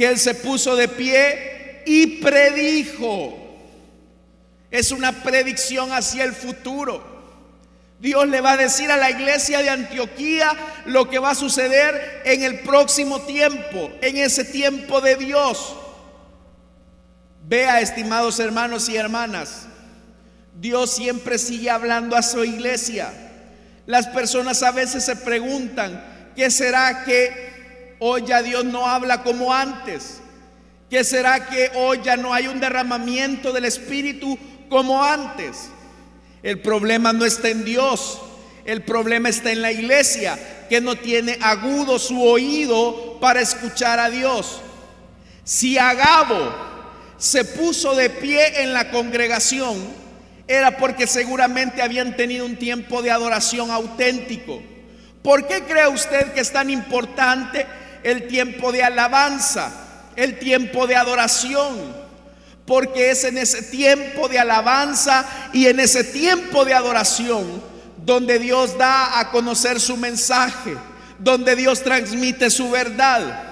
que 0.00 0.08
él 0.08 0.18
se 0.18 0.32
puso 0.32 0.76
de 0.76 0.88
pie 0.88 1.82
y 1.84 2.22
predijo. 2.22 3.36
Es 4.70 4.92
una 4.92 5.12
predicción 5.22 5.92
hacia 5.92 6.24
el 6.24 6.32
futuro. 6.32 7.04
Dios 8.00 8.26
le 8.28 8.40
va 8.40 8.52
a 8.52 8.56
decir 8.56 8.90
a 8.90 8.96
la 8.96 9.10
iglesia 9.10 9.58
de 9.58 9.68
Antioquía 9.68 10.56
lo 10.86 11.10
que 11.10 11.18
va 11.18 11.32
a 11.32 11.34
suceder 11.34 12.22
en 12.24 12.42
el 12.42 12.60
próximo 12.60 13.20
tiempo, 13.20 13.92
en 14.00 14.16
ese 14.16 14.42
tiempo 14.46 15.02
de 15.02 15.16
Dios. 15.16 15.76
Vea, 17.46 17.82
estimados 17.82 18.40
hermanos 18.40 18.88
y 18.88 18.96
hermanas, 18.96 19.66
Dios 20.58 20.92
siempre 20.92 21.36
sigue 21.36 21.68
hablando 21.68 22.16
a 22.16 22.22
su 22.22 22.42
iglesia. 22.42 23.12
Las 23.84 24.06
personas 24.06 24.62
a 24.62 24.70
veces 24.70 25.04
se 25.04 25.16
preguntan, 25.16 26.32
¿qué 26.34 26.50
será 26.50 27.04
que 27.04 27.49
hoy 28.00 28.24
ya 28.26 28.42
Dios 28.42 28.64
no 28.64 28.86
habla 28.86 29.22
como 29.22 29.54
antes? 29.54 30.20
¿Qué 30.90 31.04
será 31.04 31.46
que 31.46 31.70
hoy 31.76 32.00
ya 32.02 32.16
no 32.16 32.34
hay 32.34 32.48
un 32.48 32.58
derramamiento 32.58 33.52
del 33.52 33.66
Espíritu 33.66 34.36
como 34.68 35.04
antes? 35.04 35.68
El 36.42 36.60
problema 36.60 37.12
no 37.12 37.24
está 37.24 37.48
en 37.48 37.64
Dios, 37.64 38.20
el 38.64 38.82
problema 38.82 39.28
está 39.28 39.52
en 39.52 39.62
la 39.62 39.70
iglesia 39.70 40.38
que 40.68 40.80
no 40.80 40.96
tiene 40.96 41.38
agudo 41.40 41.98
su 41.98 42.20
oído 42.22 43.18
para 43.20 43.40
escuchar 43.40 44.00
a 44.00 44.10
Dios. 44.10 44.60
Si 45.44 45.78
Agabo 45.78 46.54
se 47.18 47.44
puso 47.44 47.94
de 47.94 48.10
pie 48.10 48.62
en 48.62 48.72
la 48.72 48.90
congregación, 48.90 49.76
era 50.48 50.76
porque 50.78 51.06
seguramente 51.06 51.82
habían 51.82 52.16
tenido 52.16 52.46
un 52.46 52.56
tiempo 52.56 53.02
de 53.02 53.10
adoración 53.10 53.70
auténtico. 53.70 54.60
¿Por 55.22 55.46
qué 55.46 55.62
cree 55.64 55.86
usted 55.86 56.32
que 56.32 56.40
es 56.40 56.50
tan 56.50 56.70
importante 56.70 57.66
el 58.02 58.28
tiempo 58.28 58.72
de 58.72 58.82
alabanza, 58.82 59.70
el 60.16 60.38
tiempo 60.38 60.86
de 60.86 60.96
adoración? 60.96 62.00
porque 62.70 63.10
es 63.10 63.24
en 63.24 63.36
ese 63.36 63.62
tiempo 63.62 64.28
de 64.28 64.38
alabanza 64.38 65.26
y 65.52 65.66
en 65.66 65.80
ese 65.80 66.04
tiempo 66.04 66.64
de 66.64 66.72
adoración 66.72 67.60
donde 67.96 68.38
Dios 68.38 68.78
da 68.78 69.18
a 69.18 69.32
conocer 69.32 69.80
su 69.80 69.96
mensaje, 69.96 70.76
donde 71.18 71.56
Dios 71.56 71.82
transmite 71.82 72.48
su 72.48 72.70
verdad. 72.70 73.42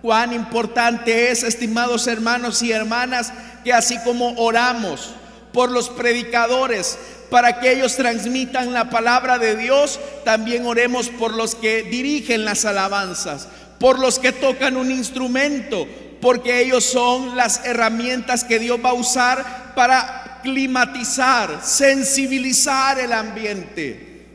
Cuán 0.00 0.32
importante 0.32 1.30
es, 1.30 1.42
estimados 1.42 2.06
hermanos 2.06 2.62
y 2.62 2.72
hermanas, 2.72 3.32
que 3.62 3.74
así 3.74 3.98
como 4.04 4.32
oramos 4.38 5.16
por 5.52 5.70
los 5.70 5.90
predicadores, 5.90 6.98
para 7.30 7.60
que 7.60 7.72
ellos 7.72 7.96
transmitan 7.96 8.72
la 8.72 8.90
palabra 8.90 9.38
de 9.38 9.54
Dios, 9.54 10.00
también 10.24 10.66
oremos 10.66 11.08
por 11.08 11.34
los 11.34 11.54
que 11.54 11.82
dirigen 11.82 12.44
las 12.44 12.64
alabanzas, 12.64 13.48
por 13.82 13.98
los 13.98 14.20
que 14.20 14.30
tocan 14.30 14.76
un 14.76 14.92
instrumento, 14.92 15.88
porque 16.20 16.60
ellos 16.60 16.84
son 16.84 17.36
las 17.36 17.64
herramientas 17.64 18.44
que 18.44 18.60
Dios 18.60 18.78
va 18.78 18.90
a 18.90 18.94
usar 18.94 19.74
para 19.74 20.38
climatizar, 20.44 21.58
sensibilizar 21.64 23.00
el 23.00 23.12
ambiente. 23.12 24.28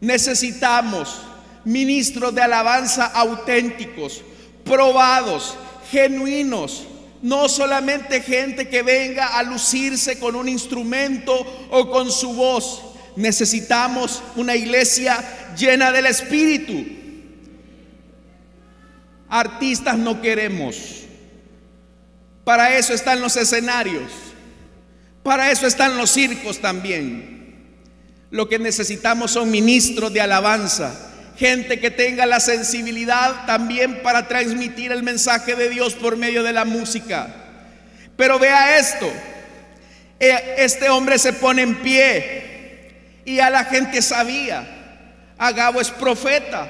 Necesitamos 0.00 1.22
ministros 1.64 2.32
de 2.32 2.40
alabanza 2.40 3.06
auténticos, 3.06 4.22
probados, 4.64 5.56
genuinos, 5.90 6.84
no 7.20 7.48
solamente 7.48 8.20
gente 8.20 8.68
que 8.68 8.82
venga 8.82 9.36
a 9.38 9.42
lucirse 9.42 10.20
con 10.20 10.36
un 10.36 10.48
instrumento 10.48 11.34
o 11.72 11.90
con 11.90 12.12
su 12.12 12.32
voz. 12.32 12.80
Necesitamos 13.16 14.22
una 14.36 14.54
iglesia 14.54 15.18
llena 15.56 15.90
del 15.90 16.06
Espíritu. 16.06 16.97
Artistas 19.28 19.98
no 19.98 20.20
queremos. 20.20 21.04
Para 22.44 22.76
eso 22.76 22.94
están 22.94 23.20
los 23.20 23.36
escenarios. 23.36 24.10
Para 25.22 25.50
eso 25.50 25.66
están 25.66 25.96
los 25.98 26.10
circos 26.10 26.60
también. 26.60 27.38
Lo 28.30 28.48
que 28.48 28.58
necesitamos 28.58 29.32
son 29.32 29.50
ministros 29.50 30.12
de 30.12 30.20
alabanza, 30.20 30.94
gente 31.36 31.80
que 31.80 31.90
tenga 31.90 32.26
la 32.26 32.40
sensibilidad 32.40 33.46
también 33.46 34.02
para 34.02 34.28
transmitir 34.28 34.92
el 34.92 35.02
mensaje 35.02 35.54
de 35.54 35.68
Dios 35.68 35.94
por 35.94 36.16
medio 36.16 36.42
de 36.42 36.52
la 36.52 36.64
música. 36.64 37.28
Pero 38.16 38.38
vea 38.38 38.78
esto, 38.78 39.10
e, 40.20 40.54
este 40.58 40.90
hombre 40.90 41.18
se 41.18 41.32
pone 41.32 41.62
en 41.62 41.76
pie 41.76 43.20
y 43.24 43.40
a 43.40 43.50
la 43.50 43.64
gente 43.64 44.02
sabía, 44.02 44.66
Agabo 45.38 45.80
es 45.80 45.90
profeta, 45.90 46.68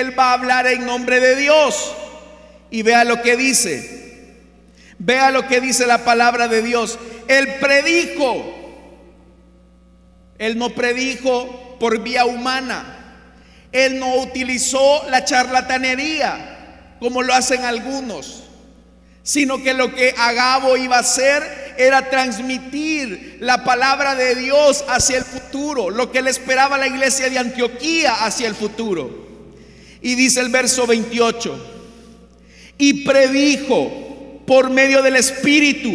él 0.00 0.18
va 0.18 0.30
a 0.30 0.34
hablar 0.34 0.66
en 0.66 0.86
nombre 0.86 1.20
de 1.20 1.36
Dios. 1.36 1.94
Y 2.70 2.82
vea 2.82 3.04
lo 3.04 3.20
que 3.20 3.36
dice, 3.36 4.02
Vea 5.04 5.32
lo 5.32 5.48
que 5.48 5.60
dice 5.60 5.84
la 5.84 6.04
palabra 6.04 6.46
de 6.46 6.62
Dios. 6.62 6.96
Él 7.26 7.56
predijo. 7.60 8.54
Él 10.38 10.56
no 10.56 10.70
predijo 10.70 11.76
por 11.80 11.98
vía 12.02 12.24
humana. 12.24 12.98
Él 13.72 13.98
no 13.98 14.18
utilizó 14.18 15.02
la 15.10 15.24
charlatanería 15.24 16.94
como 17.00 17.24
lo 17.24 17.34
hacen 17.34 17.64
algunos. 17.64 18.44
Sino 19.24 19.60
que 19.60 19.74
lo 19.74 19.92
que 19.92 20.14
Agabo 20.16 20.76
iba 20.76 20.98
a 20.98 21.00
hacer 21.00 21.74
era 21.78 22.08
transmitir 22.08 23.38
la 23.40 23.64
palabra 23.64 24.14
de 24.14 24.36
Dios 24.36 24.84
hacia 24.86 25.18
el 25.18 25.24
futuro. 25.24 25.90
Lo 25.90 26.12
que 26.12 26.22
le 26.22 26.30
esperaba 26.30 26.78
la 26.78 26.86
iglesia 26.86 27.28
de 27.28 27.40
Antioquía 27.40 28.24
hacia 28.24 28.46
el 28.46 28.54
futuro. 28.54 29.31
Y 30.02 30.14
dice 30.16 30.40
el 30.40 30.48
verso 30.48 30.86
28. 30.86 31.68
Y 32.78 33.04
predijo 33.04 34.42
por 34.46 34.70
medio 34.70 35.02
del 35.02 35.16
Espíritu. 35.16 35.90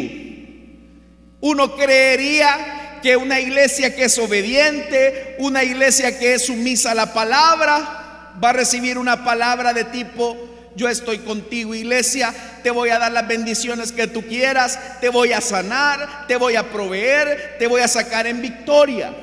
Uno 1.41 1.75
creería 1.75 2.99
que 3.01 3.15
una 3.15 3.39
iglesia 3.39 3.95
que 3.95 4.05
es 4.05 4.17
obediente, 4.17 5.35
una 5.39 5.63
iglesia 5.63 6.17
que 6.17 6.33
es 6.33 6.45
sumisa 6.45 6.91
a 6.91 6.95
la 6.95 7.13
palabra, 7.13 8.33
va 8.43 8.49
a 8.49 8.53
recibir 8.53 8.97
una 8.97 9.23
palabra 9.23 9.73
de 9.73 9.83
tipo, 9.85 10.37
yo 10.75 10.87
estoy 10.89 11.19
contigo 11.19 11.75
iglesia, 11.75 12.33
te 12.63 12.71
voy 12.71 12.89
a 12.89 12.99
dar 12.99 13.11
las 13.11 13.27
bendiciones 13.27 13.91
que 13.91 14.07
tú 14.07 14.23
quieras, 14.23 14.79
te 14.99 15.09
voy 15.09 15.31
a 15.33 15.41
sanar, 15.41 16.25
te 16.27 16.35
voy 16.35 16.55
a 16.55 16.69
proveer, 16.71 17.55
te 17.59 17.67
voy 17.67 17.81
a 17.81 17.87
sacar 17.87 18.27
en 18.27 18.41
victoria. 18.41 19.13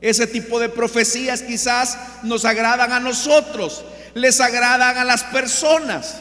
Ese 0.00 0.26
tipo 0.26 0.60
de 0.60 0.68
profecías 0.68 1.42
quizás 1.42 1.98
nos 2.22 2.44
agradan 2.44 2.92
a 2.92 3.00
nosotros, 3.00 3.84
les 4.14 4.40
agradan 4.40 4.96
a 4.96 5.04
las 5.04 5.24
personas. 5.24 6.20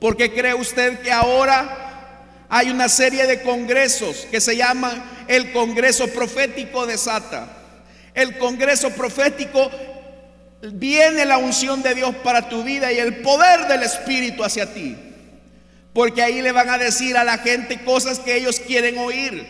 ¿Por 0.00 0.16
qué 0.16 0.32
cree 0.32 0.54
usted 0.54 1.00
que 1.00 1.12
ahora 1.12 2.46
hay 2.48 2.70
una 2.70 2.88
serie 2.88 3.26
de 3.26 3.42
congresos 3.42 4.26
que 4.30 4.40
se 4.40 4.56
llaman 4.56 5.02
el 5.26 5.52
Congreso 5.52 6.08
Profético 6.08 6.86
de 6.86 6.96
Sata? 6.96 7.48
El 8.14 8.38
Congreso 8.38 8.90
Profético 8.90 9.70
viene 10.62 11.26
la 11.26 11.38
unción 11.38 11.82
de 11.82 11.94
Dios 11.94 12.14
para 12.16 12.48
tu 12.48 12.62
vida 12.62 12.90
y 12.90 12.98
el 12.98 13.18
poder 13.18 13.66
del 13.66 13.82
Espíritu 13.82 14.42
hacia 14.44 14.72
ti. 14.72 14.96
Porque 15.92 16.22
ahí 16.22 16.40
le 16.40 16.52
van 16.52 16.70
a 16.70 16.78
decir 16.78 17.16
a 17.16 17.24
la 17.24 17.38
gente 17.38 17.84
cosas 17.84 18.18
que 18.18 18.36
ellos 18.36 18.60
quieren 18.60 18.98
oír. 18.98 19.46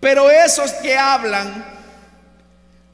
Pero 0.00 0.30
esos 0.30 0.70
que 0.72 0.96
hablan 0.96 1.75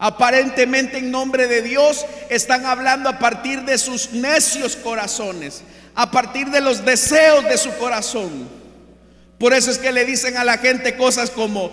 Aparentemente 0.04 0.98
en 0.98 1.12
nombre 1.12 1.46
de 1.46 1.62
Dios 1.62 2.04
están 2.28 2.66
hablando 2.66 3.08
a 3.08 3.20
partir 3.20 3.62
de 3.62 3.78
sus 3.78 4.10
necios 4.10 4.74
corazones, 4.74 5.62
a 5.94 6.10
partir 6.10 6.50
de 6.50 6.60
los 6.60 6.84
deseos 6.84 7.44
de 7.44 7.56
su 7.56 7.72
corazón. 7.76 8.48
Por 9.38 9.54
eso 9.54 9.70
es 9.70 9.78
que 9.78 9.92
le 9.92 10.04
dicen 10.04 10.36
a 10.36 10.42
la 10.42 10.58
gente 10.58 10.96
cosas 10.96 11.30
como, 11.30 11.70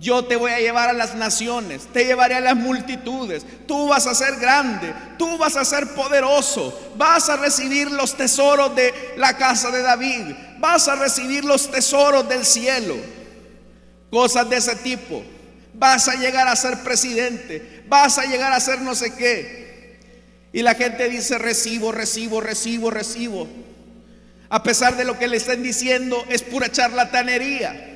yo 0.00 0.24
te 0.24 0.36
voy 0.36 0.52
a 0.52 0.58
llevar 0.58 0.88
a 0.88 0.94
las 0.94 1.14
naciones, 1.14 1.86
te 1.92 2.06
llevaré 2.06 2.36
a 2.36 2.40
las 2.40 2.56
multitudes, 2.56 3.44
tú 3.68 3.88
vas 3.88 4.06
a 4.06 4.14
ser 4.14 4.36
grande, 4.36 4.94
tú 5.18 5.36
vas 5.36 5.56
a 5.56 5.64
ser 5.66 5.88
poderoso, 5.88 6.94
vas 6.96 7.28
a 7.28 7.36
recibir 7.36 7.90
los 7.90 8.16
tesoros 8.16 8.74
de 8.74 8.94
la 9.18 9.36
casa 9.36 9.70
de 9.70 9.82
David, 9.82 10.34
vas 10.60 10.88
a 10.88 10.96
recibir 10.96 11.44
los 11.44 11.70
tesoros 11.70 12.26
del 12.26 12.46
cielo, 12.46 12.96
cosas 14.10 14.48
de 14.48 14.56
ese 14.56 14.76
tipo. 14.76 15.22
Vas 15.74 16.08
a 16.08 16.14
llegar 16.14 16.48
a 16.48 16.56
ser 16.56 16.78
presidente, 16.80 17.84
vas 17.88 18.18
a 18.18 18.24
llegar 18.24 18.52
a 18.52 18.60
ser 18.60 18.80
no 18.80 18.94
sé 18.94 19.14
qué. 19.14 19.98
Y 20.52 20.62
la 20.62 20.74
gente 20.74 21.08
dice, 21.08 21.38
recibo, 21.38 21.92
recibo, 21.92 22.40
recibo, 22.40 22.90
recibo. 22.90 23.48
A 24.48 24.62
pesar 24.62 24.96
de 24.96 25.04
lo 25.04 25.18
que 25.18 25.28
le 25.28 25.36
estén 25.36 25.62
diciendo, 25.62 26.24
es 26.28 26.42
pura 26.42 26.70
charlatanería. 26.72 27.86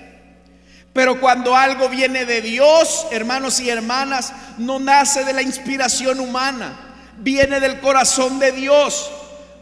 Pero 0.93 1.21
cuando 1.21 1.57
algo 1.57 1.89
viene 1.89 2.25
de 2.25 2.41
Dios, 2.41 3.09
hermanos 3.11 3.59
y 3.59 3.69
hermanas, 3.69 4.33
no 4.59 4.79
nace 4.79 5.25
de 5.25 5.33
la 5.33 5.43
inspiración 5.43 6.21
humana, 6.21 6.95
viene 7.19 7.59
del 7.59 7.81
corazón 7.81 8.39
de 8.39 8.53
Dios. 8.53 9.11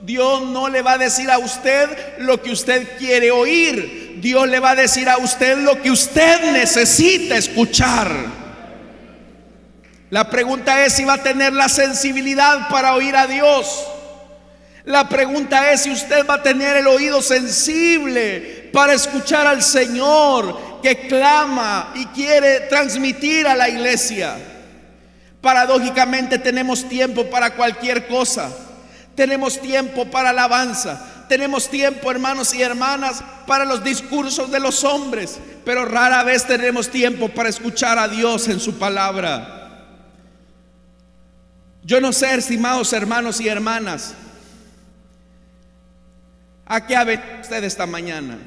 Dios 0.02 0.42
no 0.42 0.68
le 0.68 0.82
va 0.82 0.92
a 0.92 0.98
decir 0.98 1.30
a 1.30 1.38
usted 1.38 2.18
lo 2.18 2.42
que 2.42 2.50
usted 2.50 2.98
quiere 2.98 3.30
oír. 3.30 4.18
Dios 4.20 4.48
le 4.48 4.58
va 4.58 4.70
a 4.70 4.76
decir 4.76 5.08
a 5.08 5.18
usted 5.18 5.58
lo 5.58 5.80
que 5.80 5.90
usted 5.90 6.52
necesita 6.52 7.36
escuchar. 7.36 8.10
La 10.10 10.28
pregunta 10.28 10.84
es 10.84 10.94
si 10.94 11.04
va 11.04 11.14
a 11.14 11.22
tener 11.22 11.52
la 11.52 11.68
sensibilidad 11.68 12.68
para 12.68 12.94
oír 12.94 13.14
a 13.16 13.26
Dios. 13.28 13.86
La 14.84 15.08
pregunta 15.08 15.72
es 15.72 15.82
si 15.82 15.90
usted 15.90 16.26
va 16.26 16.34
a 16.34 16.42
tener 16.42 16.76
el 16.76 16.88
oído 16.88 17.22
sensible 17.22 18.70
para 18.72 18.94
escuchar 18.94 19.46
al 19.46 19.62
Señor 19.62 20.80
que 20.82 21.06
clama 21.06 21.92
y 21.94 22.06
quiere 22.06 22.60
transmitir 22.62 23.46
a 23.46 23.54
la 23.54 23.68
iglesia. 23.68 24.36
Paradójicamente 25.40 26.38
tenemos 26.38 26.88
tiempo 26.88 27.30
para 27.30 27.54
cualquier 27.54 28.08
cosa. 28.08 28.50
Tenemos 29.14 29.60
tiempo 29.60 30.06
para 30.10 30.30
alabanza. 30.30 31.24
Tenemos 31.28 31.68
tiempo, 31.68 32.10
hermanos 32.10 32.54
y 32.54 32.62
hermanas, 32.62 33.22
para 33.46 33.64
los 33.64 33.82
discursos 33.82 34.50
de 34.50 34.60
los 34.60 34.84
hombres. 34.84 35.38
Pero 35.64 35.84
rara 35.84 36.22
vez 36.24 36.46
tenemos 36.46 36.88
tiempo 36.88 37.28
para 37.28 37.48
escuchar 37.48 37.98
a 37.98 38.08
Dios 38.08 38.48
en 38.48 38.60
su 38.60 38.78
palabra. 38.78 39.58
Yo 41.84 42.00
no 42.00 42.12
sé, 42.12 42.34
estimados 42.34 42.92
hermanos 42.92 43.40
y 43.40 43.48
hermanas, 43.48 44.14
¿a 46.64 46.86
qué 46.86 46.94
ha 46.94 47.04
venido 47.04 47.40
usted 47.40 47.64
esta 47.64 47.86
mañana? 47.86 48.38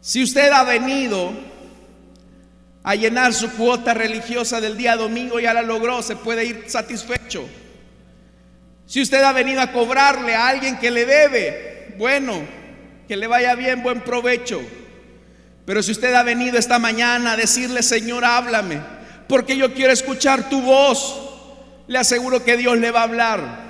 Si 0.00 0.22
usted 0.22 0.50
ha 0.52 0.62
venido 0.64 1.32
a 2.84 2.94
llenar 2.94 3.32
su 3.32 3.50
cuota 3.52 3.94
religiosa 3.94 4.60
del 4.60 4.76
día 4.76 4.96
domingo, 4.96 5.40
ya 5.40 5.54
la 5.54 5.62
logró, 5.62 6.02
se 6.02 6.16
puede 6.16 6.44
ir 6.44 6.64
satisfecho. 6.68 7.48
Si 8.86 9.00
usted 9.00 9.22
ha 9.22 9.32
venido 9.32 9.60
a 9.60 9.72
cobrarle 9.72 10.34
a 10.34 10.48
alguien 10.48 10.78
que 10.78 10.90
le 10.90 11.06
debe, 11.06 11.94
bueno, 11.98 12.42
que 13.08 13.16
le 13.16 13.26
vaya 13.26 13.54
bien, 13.54 13.82
buen 13.82 14.00
provecho. 14.00 14.60
Pero 15.64 15.82
si 15.82 15.92
usted 15.92 16.12
ha 16.14 16.22
venido 16.22 16.58
esta 16.58 16.78
mañana 16.78 17.32
a 17.32 17.36
decirle, 17.36 17.82
Señor, 17.82 18.24
háblame, 18.24 18.80
porque 19.28 19.56
yo 19.56 19.72
quiero 19.74 19.92
escuchar 19.92 20.48
tu 20.48 20.60
voz, 20.60 21.30
le 21.86 21.98
aseguro 21.98 22.44
que 22.44 22.56
Dios 22.56 22.78
le 22.78 22.90
va 22.90 23.00
a 23.00 23.04
hablar. 23.04 23.62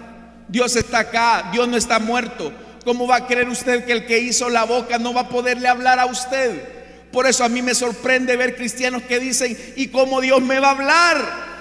Dios 0.49 0.77
está 0.77 1.01
acá, 1.01 1.51
Dios 1.53 1.69
no 1.69 1.77
está 1.77 1.99
muerto. 1.99 2.53
¿Cómo 2.85 3.07
va 3.07 3.17
a 3.17 3.27
creer 3.27 3.49
usted 3.49 3.85
que 3.85 3.93
el 3.93 4.07
que 4.07 4.19
hizo 4.19 4.49
la 4.49 4.65
boca 4.65 4.99
no 4.99 5.15
va 5.15 5.23
a 5.23 5.29
poderle 5.29 5.69
hablar 5.69 5.99
a 5.99 6.07
usted? 6.07 6.83
Por 7.13 7.27
eso 7.27 7.45
a 7.45 7.49
mí 7.49 7.63
me 7.63 7.75
sorprende 7.75 8.37
ver 8.37 8.57
cristianos 8.57 9.03
que 9.03 9.21
dicen, 9.21 9.57
¿y 9.77 9.89
cómo 9.89 10.21
Dios 10.21 10.41
me 10.43 10.59
va 10.59 10.69
a 10.69 10.73
hablar? 10.73 11.53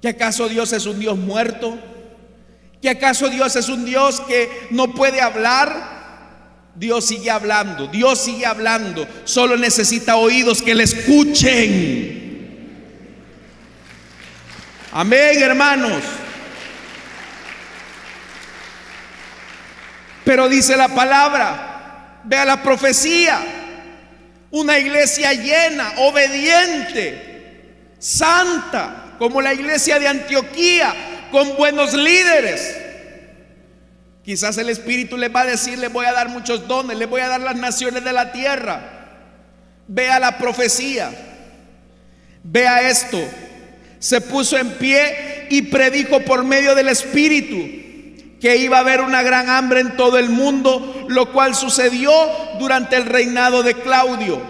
¿Que 0.00 0.08
acaso 0.08 0.48
Dios 0.48 0.72
es 0.72 0.86
un 0.86 0.98
Dios 0.98 1.16
muerto? 1.16 1.78
¿Que 2.80 2.90
acaso 2.90 3.28
Dios 3.28 3.56
es 3.56 3.68
un 3.68 3.84
Dios 3.84 4.20
que 4.20 4.68
no 4.70 4.94
puede 4.94 5.20
hablar? 5.20 5.96
Dios 6.74 7.06
sigue 7.06 7.30
hablando, 7.30 7.86
Dios 7.86 8.22
sigue 8.22 8.44
hablando, 8.44 9.08
solo 9.24 9.56
necesita 9.56 10.16
oídos 10.16 10.60
que 10.60 10.74
le 10.74 10.84
escuchen. 10.84 12.26
Amén, 14.92 15.42
hermanos. 15.42 16.02
Pero 20.24 20.48
dice 20.48 20.76
la 20.76 20.88
palabra, 20.88 22.20
vea 22.24 22.44
la 22.44 22.62
profecía, 22.62 23.40
una 24.50 24.78
iglesia 24.78 25.32
llena, 25.32 25.94
obediente, 25.98 27.94
santa, 27.98 29.14
como 29.18 29.40
la 29.40 29.54
iglesia 29.54 29.98
de 29.98 30.08
Antioquía, 30.08 30.94
con 31.30 31.56
buenos 31.56 31.94
líderes. 31.94 32.76
Quizás 34.24 34.58
el 34.58 34.68
Espíritu 34.70 35.16
les 35.16 35.34
va 35.34 35.42
a 35.42 35.46
decir, 35.46 35.78
les 35.78 35.92
voy 35.92 36.04
a 36.04 36.12
dar 36.12 36.28
muchos 36.28 36.66
dones, 36.66 36.98
les 36.98 37.08
voy 37.08 37.20
a 37.20 37.28
dar 37.28 37.40
las 37.40 37.56
naciones 37.56 38.02
de 38.02 38.12
la 38.12 38.32
tierra. 38.32 38.80
Vea 39.86 40.18
la 40.18 40.36
profecía, 40.36 41.10
vea 42.42 42.88
esto. 42.88 43.20
Se 44.00 44.20
puso 44.20 44.58
en 44.58 44.72
pie 44.72 45.46
y 45.50 45.62
predijo 45.62 46.20
por 46.20 46.44
medio 46.44 46.74
del 46.74 46.88
Espíritu 46.88 47.56
que 48.40 48.56
iba 48.56 48.78
a 48.78 48.80
haber 48.80 49.00
una 49.00 49.22
gran 49.22 49.48
hambre 49.48 49.80
en 49.80 49.96
todo 49.96 50.18
el 50.18 50.28
mundo, 50.28 51.06
lo 51.08 51.32
cual 51.32 51.54
sucedió 51.54 52.10
durante 52.58 52.96
el 52.96 53.06
reinado 53.06 53.62
de 53.62 53.74
Claudio. 53.74 54.42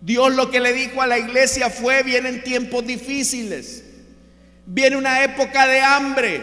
Dios 0.00 0.34
lo 0.34 0.50
que 0.50 0.60
le 0.60 0.72
dijo 0.72 1.02
a 1.02 1.06
la 1.06 1.18
iglesia 1.18 1.70
fue, 1.70 2.02
vienen 2.02 2.42
tiempos 2.42 2.86
difíciles. 2.86 3.84
Viene 4.72 4.96
una 4.96 5.24
época 5.24 5.66
de 5.66 5.80
hambre. 5.80 6.40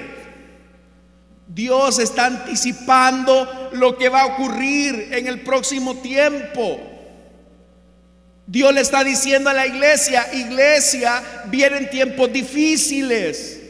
Dios 1.48 1.98
está 1.98 2.26
anticipando 2.26 3.70
lo 3.72 3.98
que 3.98 4.10
va 4.10 4.24
a 4.24 4.26
ocurrir 4.26 5.14
en 5.14 5.28
el 5.28 5.44
próximo 5.44 5.96
tiempo. 6.00 6.78
Dios 8.46 8.74
le 8.74 8.82
está 8.82 9.06
diciendo 9.06 9.50
a 9.50 9.54
la 9.54 9.66
iglesia, 9.66 10.28
iglesia, 10.34 11.24
vienen 11.46 11.90
tiempos 11.90 12.34
difíciles. 12.34 13.62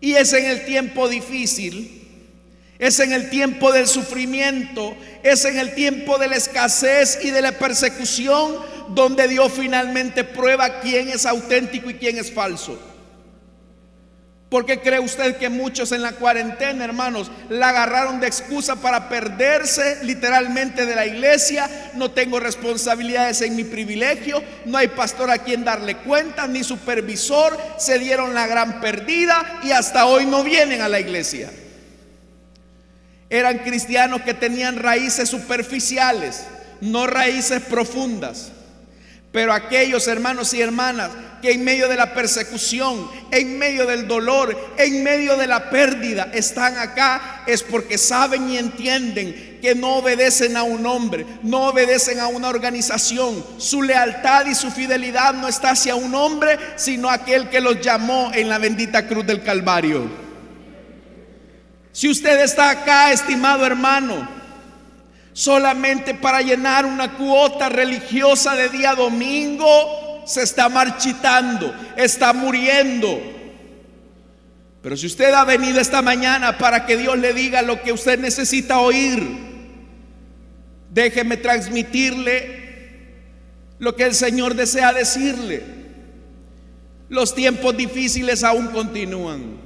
Y 0.00 0.14
es 0.14 0.32
en 0.32 0.44
el 0.44 0.64
tiempo 0.64 1.08
difícil, 1.08 2.06
es 2.78 3.00
en 3.00 3.10
el 3.10 3.28
tiempo 3.28 3.72
del 3.72 3.88
sufrimiento, 3.88 4.96
es 5.24 5.44
en 5.44 5.58
el 5.58 5.74
tiempo 5.74 6.16
de 6.18 6.28
la 6.28 6.36
escasez 6.36 7.18
y 7.24 7.32
de 7.32 7.42
la 7.42 7.58
persecución 7.58 8.54
donde 8.90 9.26
Dios 9.26 9.50
finalmente 9.52 10.22
prueba 10.22 10.78
quién 10.78 11.08
es 11.08 11.26
auténtico 11.26 11.90
y 11.90 11.94
quién 11.94 12.18
es 12.18 12.32
falso. 12.32 12.85
¿Por 14.56 14.64
qué 14.64 14.80
cree 14.80 15.00
usted 15.00 15.36
que 15.36 15.50
muchos 15.50 15.92
en 15.92 16.00
la 16.00 16.12
cuarentena, 16.12 16.82
hermanos, 16.82 17.30
la 17.50 17.68
agarraron 17.68 18.20
de 18.20 18.26
excusa 18.26 18.76
para 18.76 19.06
perderse 19.06 20.02
literalmente 20.02 20.86
de 20.86 20.94
la 20.94 21.04
iglesia? 21.04 21.68
No 21.92 22.10
tengo 22.12 22.40
responsabilidades 22.40 23.42
en 23.42 23.54
mi 23.54 23.64
privilegio, 23.64 24.42
no 24.64 24.78
hay 24.78 24.88
pastor 24.88 25.30
a 25.30 25.40
quien 25.40 25.62
darle 25.62 25.98
cuenta, 25.98 26.46
ni 26.46 26.64
supervisor, 26.64 27.54
se 27.76 27.98
dieron 27.98 28.32
la 28.32 28.46
gran 28.46 28.80
perdida 28.80 29.60
y 29.62 29.72
hasta 29.72 30.06
hoy 30.06 30.24
no 30.24 30.42
vienen 30.42 30.80
a 30.80 30.88
la 30.88 31.00
iglesia. 31.00 31.50
Eran 33.28 33.58
cristianos 33.58 34.22
que 34.22 34.32
tenían 34.32 34.76
raíces 34.76 35.28
superficiales, 35.28 36.46
no 36.80 37.06
raíces 37.06 37.60
profundas. 37.60 38.52
Pero 39.36 39.52
aquellos 39.52 40.08
hermanos 40.08 40.54
y 40.54 40.62
hermanas 40.62 41.10
que 41.42 41.52
en 41.52 41.62
medio 41.62 41.88
de 41.88 41.96
la 41.96 42.14
persecución, 42.14 43.06
en 43.30 43.58
medio 43.58 43.84
del 43.84 44.08
dolor, 44.08 44.56
en 44.78 45.04
medio 45.04 45.36
de 45.36 45.46
la 45.46 45.68
pérdida 45.68 46.30
están 46.32 46.78
acá 46.78 47.42
es 47.46 47.62
porque 47.62 47.98
saben 47.98 48.48
y 48.48 48.56
entienden 48.56 49.58
que 49.60 49.74
no 49.74 49.96
obedecen 49.96 50.56
a 50.56 50.62
un 50.62 50.86
hombre, 50.86 51.26
no 51.42 51.66
obedecen 51.68 52.18
a 52.18 52.28
una 52.28 52.48
organización. 52.48 53.44
Su 53.58 53.82
lealtad 53.82 54.46
y 54.46 54.54
su 54.54 54.70
fidelidad 54.70 55.34
no 55.34 55.48
está 55.48 55.72
hacia 55.72 55.96
un 55.96 56.14
hombre, 56.14 56.58
sino 56.76 57.10
aquel 57.10 57.50
que 57.50 57.60
los 57.60 57.82
llamó 57.82 58.30
en 58.32 58.48
la 58.48 58.56
bendita 58.56 59.06
cruz 59.06 59.26
del 59.26 59.42
Calvario. 59.42 60.08
Si 61.92 62.08
usted 62.08 62.40
está 62.40 62.70
acá, 62.70 63.12
estimado 63.12 63.66
hermano, 63.66 64.35
solamente 65.36 66.14
para 66.14 66.40
llenar 66.40 66.86
una 66.86 67.14
cuota 67.14 67.68
religiosa 67.68 68.56
de 68.56 68.70
día 68.70 68.94
domingo, 68.94 70.22
se 70.24 70.42
está 70.42 70.70
marchitando, 70.70 71.74
está 71.94 72.32
muriendo. 72.32 73.20
Pero 74.80 74.96
si 74.96 75.04
usted 75.04 75.34
ha 75.34 75.44
venido 75.44 75.78
esta 75.78 76.00
mañana 76.00 76.56
para 76.56 76.86
que 76.86 76.96
Dios 76.96 77.18
le 77.18 77.34
diga 77.34 77.60
lo 77.60 77.82
que 77.82 77.92
usted 77.92 78.18
necesita 78.18 78.78
oír, 78.78 79.22
déjeme 80.90 81.36
transmitirle 81.36 83.10
lo 83.78 83.94
que 83.94 84.04
el 84.04 84.14
Señor 84.14 84.54
desea 84.54 84.94
decirle. 84.94 85.62
Los 87.10 87.34
tiempos 87.34 87.76
difíciles 87.76 88.42
aún 88.42 88.68
continúan. 88.68 89.58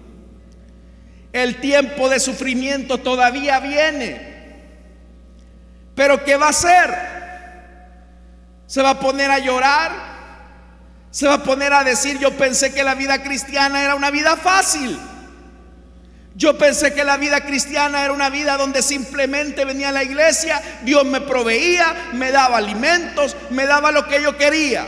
El 1.33 1.61
tiempo 1.61 2.09
de 2.09 2.18
sufrimiento 2.18 2.98
todavía 2.98 3.61
viene. 3.61 4.30
Pero 5.94 6.24
¿qué 6.24 6.37
va 6.37 6.46
a 6.46 6.50
hacer? 6.50 6.90
¿Se 8.66 8.83
va 8.83 8.90
a 8.90 9.00
poner 9.00 9.31
a 9.31 9.38
llorar? 9.38 10.11
¿Se 11.11 11.26
va 11.26 11.35
a 11.35 11.42
poner 11.42 11.72
a 11.72 11.83
decir, 11.83 12.18
yo 12.18 12.37
pensé 12.37 12.72
que 12.72 12.85
la 12.85 12.94
vida 12.94 13.22
cristiana 13.22 13.83
era 13.83 13.96
una 13.96 14.11
vida 14.11 14.37
fácil? 14.37 14.98
Yo 16.37 16.57
pensé 16.57 16.94
que 16.94 17.03
la 17.03 17.16
vida 17.16 17.40
cristiana 17.40 18.05
era 18.05 18.12
una 18.12 18.31
vida 18.31 18.57
donde 18.57 18.83
simplemente 18.83 19.64
venía 19.64 19.88
a 19.88 19.92
la 19.92 20.05
iglesia, 20.05 20.62
Dios 20.83 21.05
me 21.05 21.20
proveía, 21.20 22.11
me 22.12 22.31
daba 22.31 22.59
alimentos, 22.59 23.37
me 23.50 23.66
daba 23.66 23.90
lo 23.90 24.07
que 24.07 24.22
yo 24.22 24.37
quería. 24.37 24.87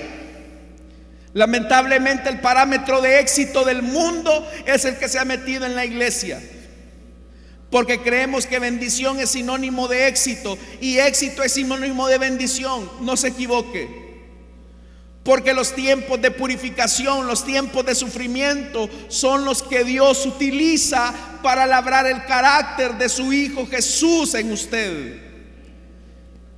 Lamentablemente 1.35 2.29
el 2.29 2.41
parámetro 2.41 3.01
de 3.01 3.19
éxito 3.19 3.65
del 3.65 3.83
mundo 3.83 4.49
es 4.65 4.85
el 4.85 4.97
que 4.97 5.09
se 5.09 5.19
ha 5.19 5.25
metido 5.25 5.67
en 5.67 5.75
la 5.75 5.85
iglesia. 5.85 6.41
Porque 7.73 8.03
creemos 8.03 8.47
que 8.47 8.59
bendición 8.59 9.19
es 9.19 9.31
sinónimo 9.31 9.89
de 9.89 10.07
éxito 10.07 10.59
y 10.79 10.99
éxito 10.99 11.43
es 11.43 11.55
sinónimo 11.55 12.07
de 12.07 12.19
bendición. 12.19 12.89
No 13.01 13.17
se 13.17 13.29
equivoque. 13.29 14.03
Porque 15.25 15.55
los 15.55 15.75
tiempos 15.75 16.21
de 16.21 16.31
purificación, 16.31 17.27
los 17.27 17.47
tiempos 17.47 17.87
de 17.87 17.95
sufrimiento 17.95 18.91
son 19.09 19.47
los 19.47 19.63
que 19.63 19.85
Dios 19.85 20.27
utiliza 20.27 21.15
para 21.43 21.65
labrar 21.65 22.05
el 22.07 22.27
carácter 22.27 22.99
de 22.99 23.09
su 23.09 23.33
Hijo 23.33 23.67
Jesús 23.67 24.35
en 24.35 24.53
usted. 24.53 25.23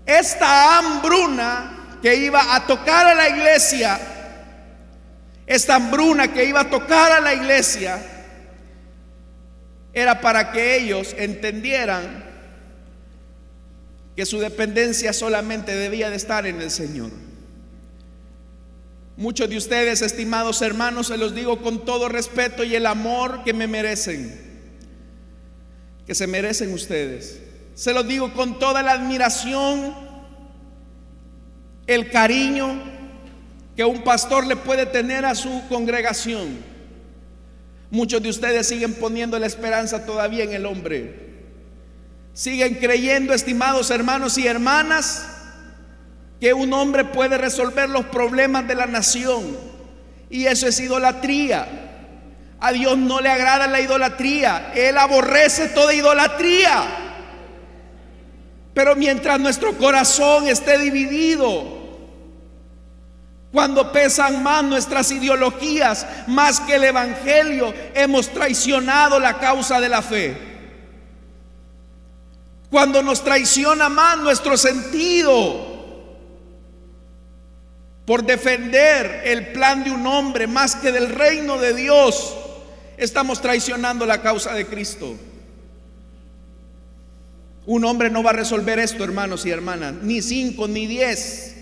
Esta 0.05 0.79
hambruna 0.79 1.99
que 2.03 2.17
iba 2.17 2.57
a 2.57 2.67
tocar 2.67 3.07
a 3.07 3.15
la 3.15 3.29
iglesia, 3.29 4.01
esta 5.47 5.77
hambruna 5.77 6.33
que 6.33 6.45
iba 6.45 6.63
a 6.63 6.71
tocar 6.71 7.13
a 7.13 7.21
la 7.21 7.35
iglesia, 7.35 8.14
era 9.95 10.21
para 10.21 10.53
que 10.53 10.77
ellos 10.77 11.15
entendieran 11.17 12.25
que 14.17 14.27
su 14.27 14.39
dependencia 14.39 15.13
solamente 15.13 15.75
debía 15.75 16.11
de 16.11 16.17
estar 16.17 16.47
en 16.47 16.61
el 16.61 16.71
Señor. 16.71 17.11
Muchos 19.17 19.49
de 19.49 19.57
ustedes, 19.57 20.03
estimados 20.03 20.61
hermanos, 20.63 21.07
se 21.07 21.17
los 21.17 21.35
digo 21.35 21.63
con 21.63 21.85
todo 21.85 22.09
respeto 22.09 22.65
y 22.65 22.75
el 22.75 22.87
amor 22.87 23.45
que 23.45 23.53
me 23.53 23.69
merecen, 23.69 24.41
que 26.07 26.15
se 26.15 26.27
merecen 26.27 26.73
ustedes. 26.73 27.41
Se 27.75 27.93
los 27.93 28.07
digo 28.07 28.33
con 28.35 28.59
toda 28.59 28.83
la 28.83 28.93
admiración, 28.93 29.95
el 31.87 32.11
cariño 32.11 32.83
que 33.77 33.85
un 33.85 34.03
pastor 34.03 34.47
le 34.47 34.57
puede 34.57 34.87
tener 34.87 35.25
a 35.25 35.35
su 35.35 35.63
congregación. 35.69 36.74
Muchos 37.95 38.21
de 38.25 38.29
ustedes 38.29 38.67
siguen 38.67 38.95
poniendo 38.95 39.39
la 39.39 39.47
esperanza 39.47 40.05
todavía 40.05 40.43
en 40.43 40.53
el 40.53 40.67
hombre. 40.67 41.15
Siguen 42.33 42.75
creyendo, 42.75 43.33
estimados 43.33 43.89
hermanos 43.93 44.37
y 44.37 44.49
hermanas, 44.49 45.29
que 46.41 46.53
un 46.53 46.73
hombre 46.73 47.05
puede 47.05 47.39
resolver 47.39 47.89
los 47.89 48.07
problemas 48.07 48.67
de 48.67 48.75
la 48.75 48.87
nación. 48.87 49.57
Y 50.29 50.47
eso 50.47 50.67
es 50.67 50.81
idolatría. 50.81 51.69
A 52.59 52.73
Dios 52.73 52.99
no 52.99 53.21
le 53.21 53.29
agrada 53.29 53.69
la 53.69 53.81
idolatría. 53.81 54.73
Él 54.75 54.99
aborrece 54.99 55.69
toda 55.69 55.95
idolatría. 55.95 56.83
Pero 58.75 58.97
mientras 58.97 59.39
nuestro 59.39 59.79
corazón 59.79 60.49
esté 60.49 60.79
dividido, 60.79 61.84
cuando 63.55 63.93
pesan 63.93 64.43
más 64.43 64.65
nuestras 64.65 65.13
ideologías, 65.13 66.05
más 66.27 66.59
que 66.59 66.75
el 66.75 66.83
Evangelio, 66.83 67.73
hemos 67.95 68.31
traicionado 68.31 69.21
la 69.21 69.39
causa 69.39 69.81
de 69.81 69.89
la 69.89 70.03
fe. 70.03 70.37
Cuando 72.69 73.01
nos 73.01 73.23
traiciona 73.23 73.89
más 73.89 74.19
nuestro 74.19 74.57
sentido, 74.57 75.73
por 78.05 78.25
defender 78.25 79.23
el 79.25 79.53
plan 79.53 79.85
de 79.85 79.93
un 79.93 80.05
hombre 80.05 80.49
más 80.49 80.75
que 80.75 80.91
del 80.91 81.11
reino 81.11 81.57
de 81.57 81.75
Dios, 81.75 82.37
estamos 82.97 83.41
traicionando 83.41 84.05
la 84.05 84.21
causa 84.21 84.53
de 84.53 84.67
Cristo. 84.67 85.15
Un 87.67 87.85
hombre 87.85 88.11
no 88.11 88.25
va 88.25 88.31
a 88.31 88.33
resolver 88.35 88.81
esto, 88.81 89.05
hermanos 89.05 89.47
y 89.47 89.51
hermanas, 89.53 89.95
ni 90.03 90.21
cinco 90.23 90.67
ni 90.67 90.89
diez. 90.89 91.54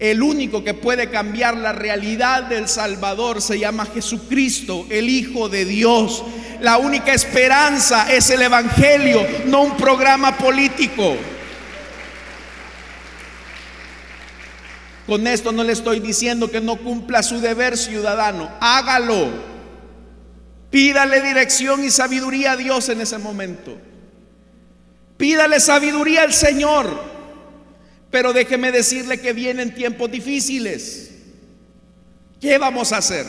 El 0.00 0.22
único 0.22 0.64
que 0.64 0.72
puede 0.72 1.10
cambiar 1.10 1.58
la 1.58 1.72
realidad 1.72 2.44
del 2.44 2.68
Salvador 2.68 3.42
se 3.42 3.58
llama 3.58 3.84
Jesucristo, 3.84 4.86
el 4.88 5.10
Hijo 5.10 5.50
de 5.50 5.66
Dios. 5.66 6.24
La 6.62 6.78
única 6.78 7.12
esperanza 7.12 8.10
es 8.10 8.30
el 8.30 8.40
Evangelio, 8.40 9.20
no 9.44 9.60
un 9.60 9.76
programa 9.76 10.38
político. 10.38 11.18
Con 15.06 15.26
esto 15.26 15.52
no 15.52 15.62
le 15.62 15.74
estoy 15.74 16.00
diciendo 16.00 16.50
que 16.50 16.62
no 16.62 16.76
cumpla 16.76 17.22
su 17.22 17.38
deber 17.38 17.76
ciudadano. 17.76 18.50
Hágalo. 18.58 19.28
Pídale 20.70 21.20
dirección 21.20 21.84
y 21.84 21.90
sabiduría 21.90 22.52
a 22.52 22.56
Dios 22.56 22.88
en 22.88 23.02
ese 23.02 23.18
momento. 23.18 23.76
Pídale 25.18 25.60
sabiduría 25.60 26.22
al 26.22 26.32
Señor. 26.32 27.09
Pero 28.10 28.32
déjeme 28.32 28.72
decirle 28.72 29.20
que 29.20 29.32
vienen 29.32 29.74
tiempos 29.74 30.10
difíciles. 30.10 31.10
¿Qué 32.40 32.58
vamos 32.58 32.92
a 32.92 32.98
hacer? 32.98 33.26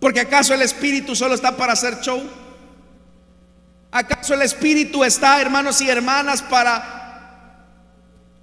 Porque 0.00 0.20
acaso 0.20 0.54
el 0.54 0.62
Espíritu 0.62 1.14
solo 1.14 1.34
está 1.34 1.56
para 1.56 1.74
hacer 1.74 2.00
show. 2.00 2.22
¿Acaso 3.90 4.34
el 4.34 4.42
Espíritu 4.42 5.04
está, 5.04 5.40
hermanos 5.40 5.80
y 5.80 5.88
hermanas, 5.88 6.42
para 6.42 6.94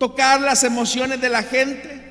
tocar 0.02 0.42
las 0.42 0.64
emociones 0.64 1.22
de 1.22 1.30
la 1.30 1.44
gente. 1.44 2.02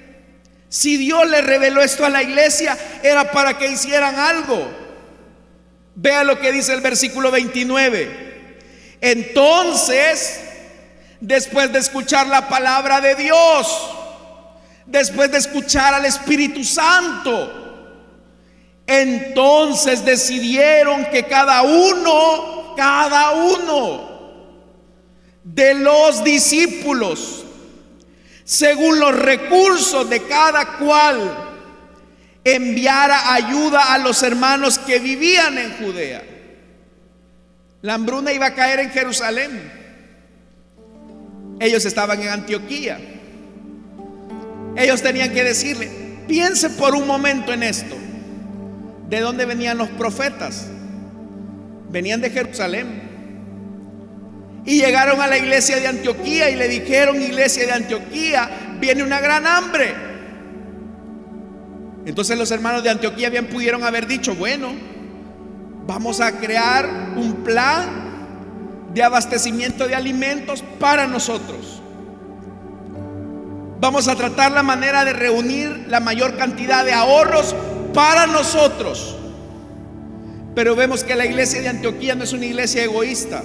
Si 0.68 0.96
Dios 0.96 1.28
le 1.28 1.40
reveló 1.40 1.82
esto 1.82 2.06
a 2.06 2.08
la 2.08 2.22
iglesia, 2.22 2.78
era 3.02 3.32
para 3.32 3.58
que 3.58 3.66
hicieran 3.66 4.14
algo. 4.16 4.70
Vea 5.96 6.22
lo 6.22 6.38
que 6.38 6.52
dice 6.52 6.72
el 6.72 6.82
versículo 6.82 7.32
29. 7.32 8.56
Entonces, 9.00 10.40
después 11.20 11.72
de 11.72 11.78
escuchar 11.78 12.26
la 12.26 12.48
palabra 12.48 13.00
de 13.00 13.14
Dios, 13.14 13.90
después 14.86 15.30
de 15.30 15.38
escuchar 15.38 15.94
al 15.94 16.06
Espíritu 16.06 16.64
Santo, 16.64 17.60
entonces 18.86 20.04
decidieron 20.04 21.04
que 21.06 21.24
cada 21.24 21.62
uno, 21.62 22.74
cada 22.76 23.32
uno 23.32 24.10
de 25.44 25.74
los 25.74 26.24
discípulos, 26.24 27.44
según 28.44 28.98
los 28.98 29.14
recursos 29.16 30.08
de 30.10 30.22
cada 30.24 30.78
cual, 30.78 31.46
enviara 32.42 33.32
ayuda 33.32 33.92
a 33.92 33.98
los 33.98 34.22
hermanos 34.22 34.78
que 34.78 34.98
vivían 34.98 35.58
en 35.58 35.76
Judea. 35.76 36.24
La 37.82 37.94
hambruna 37.94 38.32
iba 38.32 38.46
a 38.46 38.54
caer 38.54 38.80
en 38.80 38.90
Jerusalén. 38.90 39.79
Ellos 41.60 41.84
estaban 41.84 42.20
en 42.22 42.30
Antioquía. 42.30 42.98
Ellos 44.76 45.02
tenían 45.02 45.32
que 45.32 45.44
decirle, 45.44 45.90
piense 46.26 46.70
por 46.70 46.94
un 46.94 47.06
momento 47.06 47.52
en 47.52 47.62
esto. 47.62 47.96
¿De 49.08 49.20
dónde 49.20 49.44
venían 49.44 49.76
los 49.76 49.90
profetas? 49.90 50.68
Venían 51.90 52.22
de 52.22 52.30
Jerusalén. 52.30 53.02
Y 54.64 54.78
llegaron 54.78 55.20
a 55.20 55.26
la 55.26 55.36
iglesia 55.36 55.76
de 55.76 55.86
Antioquía 55.86 56.48
y 56.48 56.56
le 56.56 56.68
dijeron, 56.68 57.20
iglesia 57.20 57.66
de 57.66 57.72
Antioquía, 57.72 58.76
viene 58.80 59.02
una 59.02 59.20
gran 59.20 59.46
hambre. 59.46 59.94
Entonces 62.06 62.38
los 62.38 62.50
hermanos 62.50 62.82
de 62.82 62.90
Antioquía 62.90 63.28
bien 63.28 63.48
pudieron 63.48 63.84
haber 63.84 64.06
dicho, 64.06 64.34
bueno, 64.34 64.72
vamos 65.86 66.20
a 66.20 66.32
crear 66.32 66.88
un 67.16 67.44
plan 67.44 68.09
de 68.94 69.02
abastecimiento 69.02 69.86
de 69.86 69.94
alimentos 69.94 70.62
para 70.78 71.06
nosotros. 71.06 71.80
Vamos 73.80 74.08
a 74.08 74.16
tratar 74.16 74.52
la 74.52 74.62
manera 74.62 75.04
de 75.04 75.12
reunir 75.12 75.86
la 75.88 76.00
mayor 76.00 76.36
cantidad 76.36 76.84
de 76.84 76.92
ahorros 76.92 77.54
para 77.94 78.26
nosotros. 78.26 79.16
Pero 80.54 80.76
vemos 80.76 81.04
que 81.04 81.16
la 81.16 81.24
iglesia 81.24 81.62
de 81.62 81.68
Antioquía 81.68 82.14
no 82.14 82.24
es 82.24 82.32
una 82.32 82.44
iglesia 82.44 82.84
egoísta. 82.84 83.42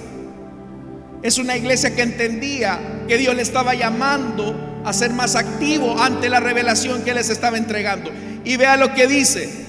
Es 1.22 1.38
una 1.38 1.56
iglesia 1.56 1.94
que 1.94 2.02
entendía 2.02 3.04
que 3.08 3.16
Dios 3.16 3.34
le 3.34 3.42
estaba 3.42 3.74
llamando 3.74 4.82
a 4.84 4.92
ser 4.92 5.12
más 5.12 5.36
activo 5.36 5.98
ante 5.98 6.28
la 6.28 6.40
revelación 6.40 7.02
que 7.02 7.14
les 7.14 7.30
estaba 7.30 7.56
entregando. 7.56 8.10
Y 8.44 8.56
vea 8.56 8.76
lo 8.76 8.92
que 8.94 9.06
dice. 9.06 9.65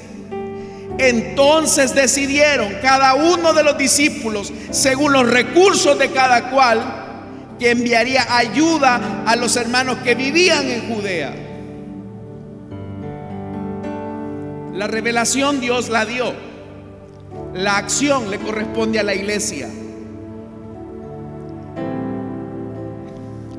Entonces 0.97 1.93
decidieron 1.93 2.73
cada 2.81 3.13
uno 3.13 3.53
de 3.53 3.63
los 3.63 3.77
discípulos, 3.77 4.51
según 4.71 5.13
los 5.13 5.29
recursos 5.29 5.97
de 5.99 6.09
cada 6.11 6.49
cual, 6.49 7.05
que 7.59 7.71
enviaría 7.71 8.25
ayuda 8.35 9.23
a 9.25 9.35
los 9.35 9.55
hermanos 9.55 9.97
que 10.03 10.15
vivían 10.15 10.67
en 10.67 10.93
Judea. 10.93 11.33
La 14.73 14.87
revelación 14.87 15.59
Dios 15.59 15.89
la 15.89 16.05
dio. 16.05 16.33
La 17.53 17.77
acción 17.77 18.29
le 18.29 18.37
corresponde 18.37 18.99
a 18.99 19.03
la 19.03 19.15
iglesia. 19.15 19.67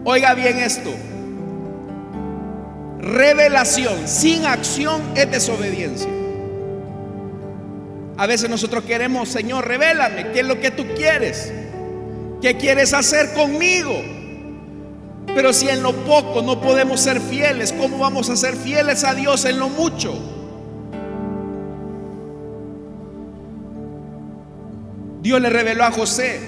Oiga 0.05 0.35
bien 0.35 0.59
esto. 0.59 0.91
Revelación 3.01 4.07
sin 4.07 4.47
acción 4.47 5.03
es 5.17 5.31
desobediencia. 5.31 6.18
A 8.19 8.27
veces 8.27 8.51
nosotros 8.51 8.83
queremos, 8.83 9.29
Señor, 9.29 9.69
revélame, 9.69 10.33
¿qué 10.33 10.41
es 10.41 10.47
lo 10.47 10.59
que 10.59 10.73
tú 10.73 10.85
quieres? 10.97 11.53
¿Qué 12.43 12.57
quieres 12.57 12.93
hacer 12.93 13.33
conmigo? 13.33 13.95
Pero 15.37 15.53
si 15.53 15.69
en 15.69 15.85
lo 15.85 15.93
poco 16.05 16.43
no 16.43 16.61
podemos 16.61 17.01
ser 17.01 17.21
fieles, 17.21 17.73
¿cómo 17.73 17.99
vamos 17.99 18.29
a 18.29 18.35
ser 18.35 18.57
fieles 18.57 19.05
a 19.05 19.15
Dios 19.15 19.45
en 19.45 19.61
lo 19.61 19.69
mucho? 19.69 20.19
Dios 25.23 25.41
le 25.41 25.49
reveló 25.49 25.85
a 25.85 25.93
José 25.93 26.41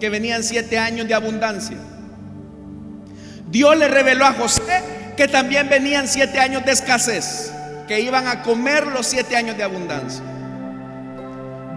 que 0.00 0.08
venían 0.08 0.42
siete 0.42 0.78
años 0.78 1.06
de 1.08 1.12
abundancia. 1.12 1.76
Dios 3.50 3.76
le 3.76 3.88
reveló 3.88 4.24
a 4.24 4.32
José 4.32 4.82
que 5.14 5.28
también 5.28 5.68
venían 5.68 6.08
siete 6.08 6.38
años 6.38 6.64
de 6.64 6.72
escasez, 6.72 7.52
que 7.86 8.00
iban 8.00 8.26
a 8.28 8.42
comer 8.42 8.86
los 8.86 9.06
siete 9.06 9.36
años 9.36 9.58
de 9.58 9.62
abundancia. 9.62 10.31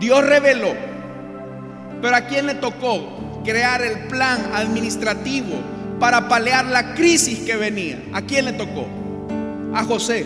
Dios 0.05 0.23
reveló, 0.23 0.71
pero 1.99 2.15
¿a 2.15 2.21
quién 2.21 2.45
le 2.45 2.53
tocó 2.53 3.41
crear 3.43 3.81
el 3.81 4.05
plan 4.07 4.51
administrativo 4.53 5.55
para 5.99 6.27
palear 6.27 6.67
la 6.67 6.93
crisis 6.93 7.39
que 7.39 7.55
venía? 7.55 8.03
¿A 8.13 8.21
quién 8.21 8.45
le 8.45 8.53
tocó? 8.53 8.85
A 9.73 9.83
José. 9.83 10.23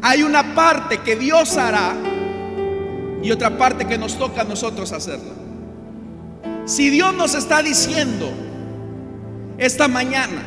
Hay 0.00 0.22
una 0.22 0.54
parte 0.54 0.96
que 1.02 1.14
Dios 1.16 1.58
hará 1.58 1.92
y 3.22 3.30
otra 3.30 3.58
parte 3.58 3.84
que 3.84 3.98
nos 3.98 4.16
toca 4.16 4.40
a 4.40 4.44
nosotros 4.44 4.92
hacerla. 4.92 5.34
Si 6.64 6.88
Dios 6.88 7.12
nos 7.12 7.34
está 7.34 7.62
diciendo 7.62 8.30
esta 9.58 9.88
mañana 9.88 10.40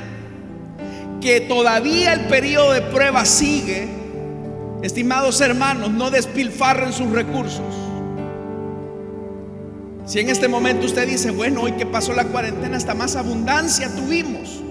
que 1.21 1.41
todavía 1.41 2.13
el 2.13 2.21
periodo 2.21 2.71
de 2.71 2.81
prueba 2.81 3.25
sigue, 3.25 3.87
estimados 4.81 5.39
hermanos, 5.39 5.91
no 5.91 6.09
despilfarren 6.09 6.93
sus 6.93 7.11
recursos. 7.11 7.90
Si 10.05 10.19
en 10.19 10.29
este 10.29 10.47
momento 10.47 10.85
usted 10.85 11.07
dice, 11.07 11.31
bueno, 11.31 11.61
hoy 11.61 11.73
que 11.73 11.85
pasó 11.85 12.13
la 12.13 12.25
cuarentena, 12.25 12.77
hasta 12.77 12.93
más 12.93 13.15
abundancia 13.15 13.89
tuvimos. 13.95 14.61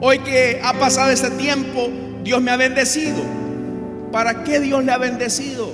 Hoy 0.00 0.18
que 0.18 0.60
ha 0.62 0.74
pasado 0.74 1.10
este 1.10 1.30
tiempo, 1.30 1.88
Dios 2.22 2.42
me 2.42 2.50
ha 2.50 2.56
bendecido. 2.56 3.22
¿Para 4.12 4.44
qué 4.44 4.60
Dios 4.60 4.84
le 4.84 4.92
ha 4.92 4.98
bendecido? 4.98 5.70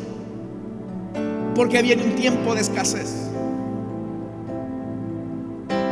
Porque 1.54 1.82
viene 1.82 2.04
un 2.04 2.14
tiempo 2.14 2.54
de 2.54 2.60
escasez. 2.60 3.30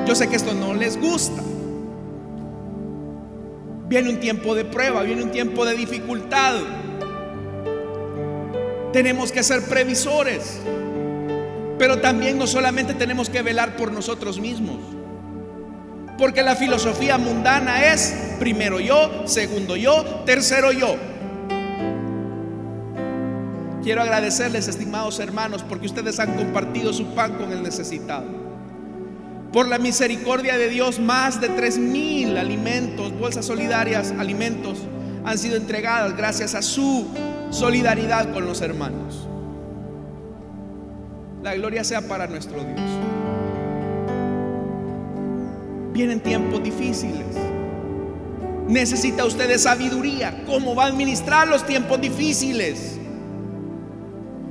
Yo 0.07 0.15
sé 0.15 0.29
que 0.29 0.37
esto 0.37 0.55
no 0.55 0.73
les 0.73 1.01
gusta. 1.01 1.43
Viene 3.89 4.11
un 4.11 4.21
tiempo 4.21 4.55
de 4.55 4.65
prueba, 4.65 5.03
viene 5.03 5.23
un 5.23 5.31
tiempo 5.31 5.65
de 5.65 5.75
dificultad. 5.75 6.55
Tenemos 8.93 9.33
que 9.33 9.43
ser 9.43 9.63
previsores. 9.65 10.61
Pero 11.79 12.01
también 12.01 12.39
no 12.39 12.47
solamente 12.47 12.95
tenemos 12.95 13.31
que 13.31 13.43
velar 13.43 13.77
por 13.77 13.93
nosotros 13.93 14.41
mismos. 14.41 14.79
Porque 16.19 16.43
la 16.43 16.57
filosofía 16.57 17.17
mundana 17.17 17.93
es 17.93 18.13
primero 18.41 18.81
yo, 18.81 19.27
segundo 19.27 19.77
yo, 19.77 20.05
tercero 20.27 20.73
yo. 20.73 20.97
Quiero 23.85 24.03
agradecerles, 24.03 24.67
estimados 24.67 25.21
hermanos, 25.21 25.65
porque 25.67 25.87
ustedes 25.87 26.19
han 26.19 26.35
compartido 26.35 26.93
su 26.93 27.15
pan 27.15 27.35
con 27.35 27.53
el 27.53 27.63
necesitado. 27.63 28.27
Por 29.53 29.69
la 29.69 29.79
misericordia 29.79 30.59
de 30.59 30.69
Dios, 30.69 30.99
más 30.99 31.41
de 31.41 31.49
tres 31.51 31.79
mil 31.79 32.37
alimentos, 32.37 33.17
bolsas 33.17 33.47
solidarias, 33.47 34.13
alimentos, 34.19 34.81
han 35.25 35.39
sido 35.39 35.57
entregadas 35.57 36.17
gracias 36.17 36.55
a 36.55 36.63
su 36.63 37.07
solidaridad 37.51 38.33
con 38.33 38.47
los 38.47 38.61
hermanos. 38.61 39.27
La 41.43 41.55
gloria 41.55 41.85
sea 41.85 42.03
para 42.03 42.27
nuestro 42.27 42.59
Dios. 42.63 42.81
Vienen 45.93 46.21
tiempos 46.21 46.63
difíciles. 46.63 47.27
Necesita 48.69 49.25
usted 49.25 49.49
de 49.49 49.59
sabiduría. 49.59 50.45
¿Cómo 50.47 50.75
va 50.75 50.85
a 50.85 50.87
administrar 50.89 51.49
los 51.49 51.65
tiempos 51.65 52.01
difíciles? 52.01 52.99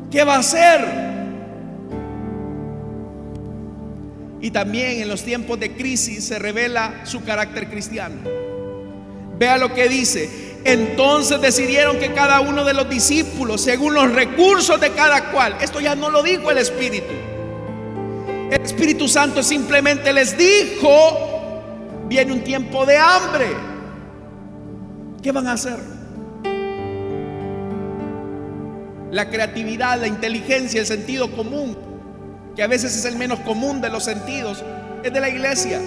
¿Qué 0.09 0.23
va 0.23 0.35
a 0.35 0.39
hacer? 0.39 1.07
Y 4.41 4.51
también 4.51 5.01
en 5.01 5.09
los 5.09 5.23
tiempos 5.23 5.59
de 5.59 5.73
crisis 5.73 6.23
se 6.23 6.39
revela 6.39 7.01
su 7.05 7.23
carácter 7.23 7.69
cristiano. 7.69 8.15
Vea 9.37 9.57
lo 9.57 9.73
que 9.73 9.87
dice. 9.89 10.46
Entonces 10.63 11.39
decidieron 11.41 11.97
que 11.97 12.13
cada 12.13 12.39
uno 12.41 12.63
de 12.63 12.73
los 12.73 12.89
discípulos, 12.89 13.61
según 13.61 13.93
los 13.93 14.11
recursos 14.11 14.79
de 14.79 14.91
cada 14.91 15.31
cual, 15.31 15.57
esto 15.61 15.79
ya 15.79 15.95
no 15.95 16.09
lo 16.09 16.23
dijo 16.23 16.51
el 16.51 16.57
Espíritu. 16.57 17.13
El 18.51 18.61
Espíritu 18.61 19.07
Santo 19.07 19.43
simplemente 19.43 20.11
les 20.13 20.37
dijo, 20.37 22.03
viene 22.07 22.33
un 22.33 22.43
tiempo 22.43 22.85
de 22.85 22.97
hambre. 22.97 23.47
¿Qué 25.21 25.31
van 25.31 25.47
a 25.47 25.53
hacer? 25.53 25.97
la 29.11 29.29
creatividad, 29.29 29.99
la 29.99 30.07
inteligencia, 30.07 30.79
el 30.79 30.85
sentido 30.85 31.31
común, 31.31 31.77
que 32.55 32.63
a 32.63 32.67
veces 32.67 32.95
es 32.95 33.05
el 33.05 33.15
menos 33.15 33.39
común 33.39 33.81
de 33.81 33.89
los 33.89 34.03
sentidos, 34.03 34.63
es 35.03 35.13
de 35.13 35.19
la 35.19 35.29
iglesia. 35.29 35.81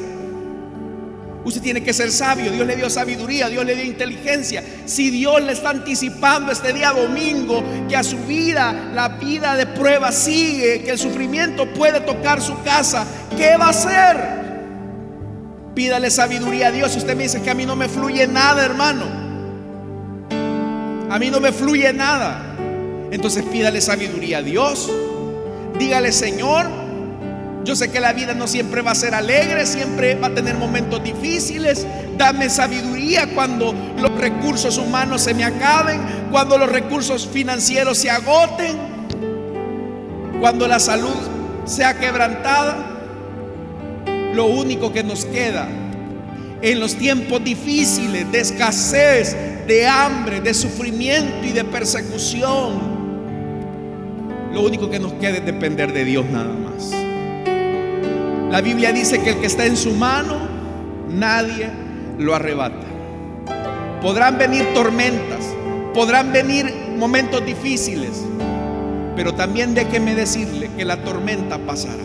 Usted 1.44 1.62
tiene 1.62 1.82
que 1.82 1.92
ser 1.92 2.12
sabio. 2.12 2.52
Dios 2.52 2.66
le 2.66 2.76
dio 2.76 2.90
sabiduría, 2.90 3.48
Dios 3.48 3.64
le 3.64 3.74
dio 3.74 3.84
inteligencia. 3.84 4.62
Si 4.84 5.10
Dios 5.10 5.42
le 5.42 5.52
está 5.52 5.70
anticipando 5.70 6.52
este 6.52 6.72
día 6.72 6.92
domingo 6.92 7.62
que 7.88 7.96
a 7.96 8.02
su 8.02 8.18
vida 8.18 8.90
la 8.94 9.08
vida 9.08 9.56
de 9.56 9.66
prueba 9.66 10.12
sigue, 10.12 10.82
que 10.82 10.90
el 10.90 10.98
sufrimiento 10.98 11.72
puede 11.72 12.00
tocar 12.00 12.42
su 12.42 12.60
casa, 12.62 13.06
¿qué 13.36 13.56
va 13.56 13.66
a 13.66 13.70
hacer? 13.70 14.40
Pídale 15.74 16.10
sabiduría 16.10 16.68
a 16.68 16.72
Dios. 16.72 16.92
Si 16.92 16.98
usted 16.98 17.16
me 17.16 17.22
dice 17.22 17.40
que 17.40 17.50
a 17.50 17.54
mí 17.54 17.64
no 17.64 17.76
me 17.76 17.88
fluye 17.88 18.26
nada, 18.26 18.64
hermano. 18.64 19.06
A 21.10 21.18
mí 21.18 21.30
no 21.30 21.40
me 21.40 21.52
fluye 21.52 21.92
nada. 21.92 22.56
Entonces 23.10 23.44
pídale 23.44 23.80
sabiduría 23.80 24.38
a 24.38 24.42
Dios. 24.42 24.90
Dígale, 25.78 26.12
Señor, 26.12 26.66
yo 27.64 27.76
sé 27.76 27.90
que 27.90 28.00
la 28.00 28.12
vida 28.12 28.34
no 28.34 28.46
siempre 28.46 28.82
va 28.82 28.92
a 28.92 28.94
ser 28.94 29.14
alegre, 29.14 29.66
siempre 29.66 30.14
va 30.14 30.28
a 30.28 30.34
tener 30.34 30.56
momentos 30.56 31.02
difíciles. 31.02 31.86
Dame 32.16 32.48
sabiduría 32.48 33.34
cuando 33.34 33.74
los 33.98 34.10
recursos 34.18 34.78
humanos 34.78 35.22
se 35.22 35.34
me 35.34 35.44
acaben, 35.44 36.00
cuando 36.30 36.58
los 36.58 36.70
recursos 36.70 37.28
financieros 37.28 37.98
se 37.98 38.10
agoten, 38.10 38.76
cuando 40.40 40.66
la 40.66 40.80
salud 40.80 41.16
sea 41.64 41.98
quebrantada. 41.98 42.86
Lo 44.34 44.46
único 44.46 44.92
que 44.92 45.02
nos 45.02 45.24
queda 45.24 45.68
en 46.62 46.80
los 46.80 46.96
tiempos 46.96 47.42
difíciles 47.42 48.30
de 48.30 48.40
escasez, 48.40 49.36
de 49.66 49.86
hambre, 49.86 50.40
de 50.40 50.54
sufrimiento 50.54 51.46
y 51.46 51.52
de 51.52 51.64
persecución 51.64 53.00
lo 54.52 54.62
único 54.62 54.90
que 54.90 54.98
nos 54.98 55.12
queda 55.14 55.38
es 55.38 55.46
depender 55.46 55.92
de 55.92 56.04
Dios 56.04 56.26
nada 56.26 56.52
más. 56.52 56.69
La 58.50 58.60
Biblia 58.60 58.92
dice 58.92 59.22
que 59.22 59.30
el 59.30 59.38
que 59.38 59.46
está 59.46 59.64
en 59.64 59.76
su 59.76 59.92
mano, 59.92 60.36
nadie 61.08 61.70
lo 62.18 62.34
arrebata. 62.34 62.84
Podrán 64.02 64.38
venir 64.38 64.66
tormentas, 64.74 65.54
podrán 65.94 66.32
venir 66.32 66.74
momentos 66.96 67.46
difíciles, 67.46 68.24
pero 69.14 69.34
también 69.34 69.72
déjeme 69.72 70.16
decirle 70.16 70.68
que 70.76 70.84
la 70.84 70.96
tormenta 71.04 71.58
pasará. 71.58 72.02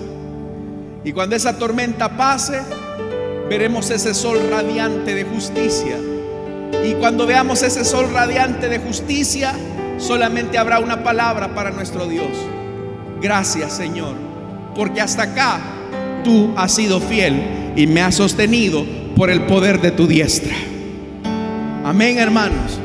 Y 1.03 1.13
cuando 1.13 1.35
esa 1.35 1.57
tormenta 1.57 2.15
pase, 2.15 2.61
veremos 3.49 3.89
ese 3.89 4.13
sol 4.13 4.37
radiante 4.51 5.15
de 5.15 5.23
justicia. 5.23 5.97
Y 6.85 6.93
cuando 6.93 7.25
veamos 7.25 7.63
ese 7.63 7.83
sol 7.83 8.11
radiante 8.13 8.69
de 8.69 8.77
justicia, 8.77 9.55
solamente 9.97 10.59
habrá 10.59 10.77
una 10.77 11.03
palabra 11.03 11.55
para 11.55 11.71
nuestro 11.71 12.05
Dios. 12.05 12.29
Gracias 13.19 13.73
Señor, 13.73 14.13
porque 14.75 15.01
hasta 15.01 15.23
acá 15.23 15.74
tú 16.25 16.51
has 16.57 16.73
sido 16.75 16.99
fiel 16.99 17.73
y 17.77 17.87
me 17.87 18.01
has 18.01 18.15
sostenido 18.15 18.83
por 19.15 19.29
el 19.29 19.45
poder 19.45 19.79
de 19.79 19.91
tu 19.91 20.07
diestra. 20.07 20.53
Amén 21.85 22.17
hermanos. 22.17 22.79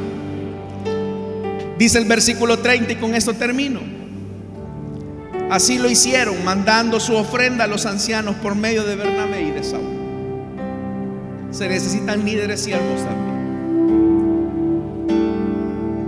Dice 1.77 1.99
el 1.99 2.05
versículo 2.05 2.59
30 2.59 2.93
y 2.93 2.97
con 2.97 3.15
esto 3.17 3.35
termino. 3.35 3.81
Así 5.51 5.79
lo 5.79 5.91
hicieron, 5.91 6.45
mandando 6.45 7.01
su 7.01 7.17
ofrenda 7.17 7.65
a 7.65 7.67
los 7.67 7.87
ancianos 7.87 8.37
por 8.37 8.55
medio 8.55 8.85
de 8.85 8.95
Bernabé 8.95 9.43
y 9.43 9.51
de 9.51 9.65
Saúl. 9.65 9.99
Se 11.51 11.69
necesitan 11.69 12.25
líderes 12.25 12.61
siervos 12.61 13.01
también. 13.03 13.41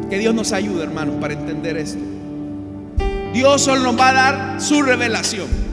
Que 0.08 0.18
Dios 0.18 0.34
nos 0.34 0.52
ayude, 0.52 0.84
hermanos, 0.84 1.16
para 1.20 1.32
entender 1.32 1.78
esto. 1.78 1.98
Dios 3.32 3.62
solo 3.62 3.82
nos 3.82 3.98
va 3.98 4.10
a 4.10 4.12
dar 4.12 4.60
su 4.60 4.82
revelación. 4.82 5.71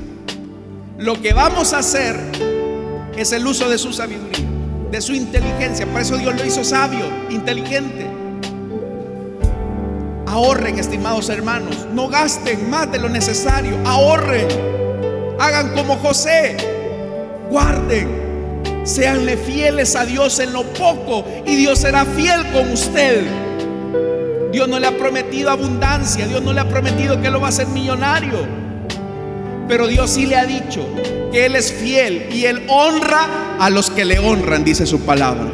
Lo 1.00 1.22
que 1.22 1.32
vamos 1.32 1.72
a 1.72 1.78
hacer 1.78 2.18
es 3.16 3.32
el 3.32 3.48
uso 3.48 3.70
de 3.70 3.78
su 3.78 3.94
sabiduría, 3.94 4.46
de 4.92 5.00
su 5.00 5.14
inteligencia. 5.14 5.86
Por 5.86 6.02
eso 6.02 6.18
Dios 6.18 6.36
lo 6.36 6.46
hizo 6.46 6.62
sabio, 6.66 7.06
inteligente. 7.30 8.06
Ahorren, 10.28 10.78
estimados 10.78 11.30
hermanos. 11.30 11.88
No 11.94 12.10
gasten 12.10 12.70
más 12.70 12.92
de 12.92 13.00
lo 13.00 13.08
necesario. 13.08 13.78
Ahorren. 13.86 14.46
Hagan 15.40 15.74
como 15.74 15.96
José. 15.96 16.58
Guarden. 17.50 18.84
Seanle 18.84 19.38
fieles 19.38 19.96
a 19.96 20.04
Dios 20.04 20.38
en 20.40 20.52
lo 20.52 20.64
poco 20.74 21.24
y 21.46 21.56
Dios 21.56 21.80
será 21.80 22.04
fiel 22.04 22.46
con 22.52 22.74
usted. 22.74 23.24
Dios 24.52 24.68
no 24.68 24.78
le 24.78 24.88
ha 24.88 24.98
prometido 24.98 25.50
abundancia, 25.50 26.28
Dios 26.28 26.42
no 26.42 26.52
le 26.52 26.60
ha 26.60 26.68
prometido 26.68 27.22
que 27.22 27.30
lo 27.30 27.40
va 27.40 27.46
a 27.46 27.50
hacer 27.52 27.68
millonario. 27.68 28.69
Pero 29.70 29.86
Dios 29.86 30.10
sí 30.10 30.26
le 30.26 30.36
ha 30.36 30.46
dicho 30.46 30.84
que 31.32 31.46
Él 31.46 31.56
es 31.56 31.72
fiel 31.72 32.28
y 32.34 32.46
Él 32.46 32.66
honra 32.68 33.56
a 33.60 33.70
los 33.70 33.92
que 33.92 34.04
le 34.04 34.18
honran, 34.18 34.64
dice 34.66 34.88
su 34.88 35.02
palabra. 35.02 35.46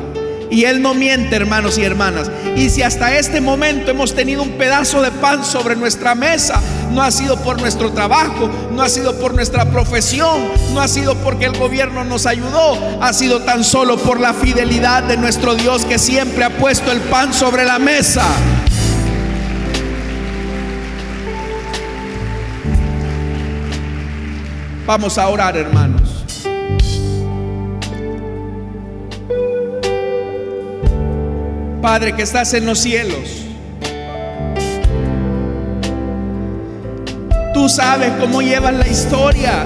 Y 0.49 0.63
Él 0.63 0.81
no 0.81 0.93
miente, 0.93 1.35
hermanos 1.35 1.77
y 1.77 1.83
hermanas. 1.83 2.31
Y 2.55 2.69
si 2.69 2.81
hasta 2.81 3.17
este 3.17 3.41
momento 3.41 3.91
hemos 3.91 4.15
tenido 4.15 4.41
un 4.41 4.51
pedazo 4.51 5.01
de 5.01 5.11
pan 5.11 5.43
sobre 5.43 5.75
nuestra 5.75 6.15
mesa, 6.15 6.61
no 6.93 7.01
ha 7.01 7.11
sido 7.11 7.35
por 7.43 7.59
nuestro 7.59 7.91
trabajo, 7.91 8.49
no 8.71 8.81
ha 8.81 8.87
sido 8.87 9.19
por 9.19 9.33
nuestra 9.33 9.69
profesión, 9.69 10.49
no 10.73 10.79
ha 10.79 10.87
sido 10.87 11.15
porque 11.15 11.45
el 11.45 11.57
gobierno 11.57 12.05
nos 12.05 12.25
ayudó, 12.25 12.79
ha 13.01 13.11
sido 13.11 13.41
tan 13.41 13.65
solo 13.65 13.97
por 13.97 14.21
la 14.21 14.33
fidelidad 14.33 15.03
de 15.03 15.17
nuestro 15.17 15.55
Dios 15.55 15.83
que 15.83 15.99
siempre 15.99 16.45
ha 16.45 16.57
puesto 16.57 16.89
el 16.93 17.01
pan 17.01 17.33
sobre 17.33 17.65
la 17.65 17.79
mesa. 17.79 18.23
Vamos 24.85 25.17
a 25.17 25.27
orar, 25.29 25.57
hermanos. 25.57 26.23
Padre 31.81 32.13
que 32.15 32.21
estás 32.21 32.53
en 32.53 32.67
los 32.67 32.79
cielos, 32.79 33.45
tú 37.53 37.67
sabes 37.67 38.11
cómo 38.19 38.43
llevas 38.43 38.73
la 38.75 38.87
historia. 38.87 39.65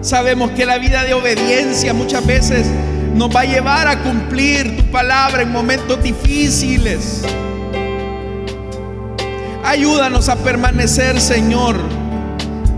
Sabemos 0.00 0.50
que 0.52 0.64
la 0.64 0.78
vida 0.78 1.04
de 1.04 1.12
obediencia 1.12 1.92
muchas 1.92 2.26
veces 2.26 2.66
nos 3.14 3.34
va 3.34 3.40
a 3.40 3.44
llevar 3.44 3.86
a 3.86 4.02
cumplir 4.02 4.78
tu 4.78 4.84
palabra 4.90 5.42
en 5.42 5.52
momentos 5.52 6.02
difíciles. 6.02 7.22
Ayúdanos 9.72 10.28
a 10.28 10.36
permanecer, 10.36 11.18
Señor, 11.18 11.76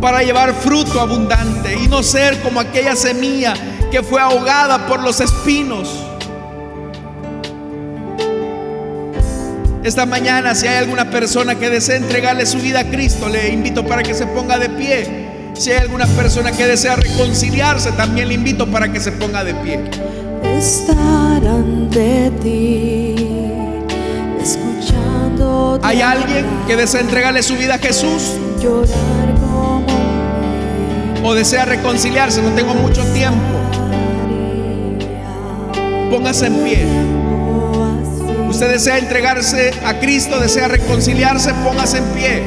para 0.00 0.22
llevar 0.22 0.54
fruto 0.54 1.00
abundante 1.00 1.74
y 1.74 1.88
no 1.88 2.04
ser 2.04 2.40
como 2.40 2.60
aquella 2.60 2.94
semilla 2.94 3.52
que 3.90 4.00
fue 4.00 4.20
ahogada 4.20 4.86
por 4.86 5.02
los 5.02 5.20
espinos. 5.20 5.88
Esta 9.82 10.06
mañana, 10.06 10.54
si 10.54 10.68
hay 10.68 10.76
alguna 10.76 11.10
persona 11.10 11.56
que 11.56 11.68
desea 11.68 11.96
entregarle 11.96 12.46
su 12.46 12.58
vida 12.58 12.78
a 12.78 12.84
Cristo, 12.84 13.28
le 13.28 13.48
invito 13.48 13.84
para 13.84 14.04
que 14.04 14.14
se 14.14 14.28
ponga 14.28 14.56
de 14.60 14.68
pie. 14.68 15.50
Si 15.54 15.72
hay 15.72 15.78
alguna 15.78 16.06
persona 16.06 16.52
que 16.52 16.64
desea 16.64 16.94
reconciliarse, 16.94 17.90
también 17.90 18.28
le 18.28 18.34
invito 18.34 18.68
para 18.68 18.92
que 18.92 19.00
se 19.00 19.10
ponga 19.10 19.42
de 19.42 19.54
pie. 19.54 19.80
Estar 20.44 21.44
ante 21.44 22.30
ti. 22.40 23.13
¿Hay 25.82 26.00
alguien 26.00 26.46
que 26.66 26.76
desea 26.76 27.00
entregarle 27.00 27.42
su 27.42 27.56
vida 27.56 27.74
a 27.74 27.78
Jesús? 27.78 28.32
¿O 31.22 31.34
desea 31.34 31.64
reconciliarse? 31.64 32.42
No 32.42 32.50
tengo 32.50 32.74
mucho 32.74 33.02
tiempo. 33.12 33.38
Póngase 36.10 36.46
en 36.46 36.64
pie. 36.64 36.86
Usted 38.48 38.70
desea 38.70 38.98
entregarse 38.98 39.72
a 39.84 39.98
Cristo, 39.98 40.38
desea 40.38 40.68
reconciliarse, 40.68 41.52
póngase 41.64 41.98
en 41.98 42.04
pie. 42.14 42.42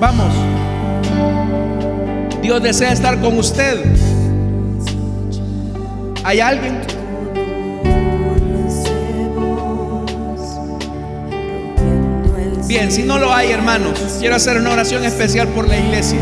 Vamos. 0.00 0.34
Dios 2.42 2.62
desea 2.62 2.92
estar 2.92 3.20
con 3.20 3.38
usted. 3.38 3.84
¿Hay 6.22 6.40
alguien? 6.40 6.80
Bien, 12.66 12.92
si 12.92 13.02
no 13.02 13.18
lo 13.18 13.32
hay, 13.34 13.50
hermanos, 13.50 13.98
quiero 14.20 14.36
hacer 14.36 14.58
una 14.58 14.70
oración 14.70 15.04
especial 15.04 15.48
por 15.48 15.66
la 15.66 15.78
iglesia. 15.78 16.20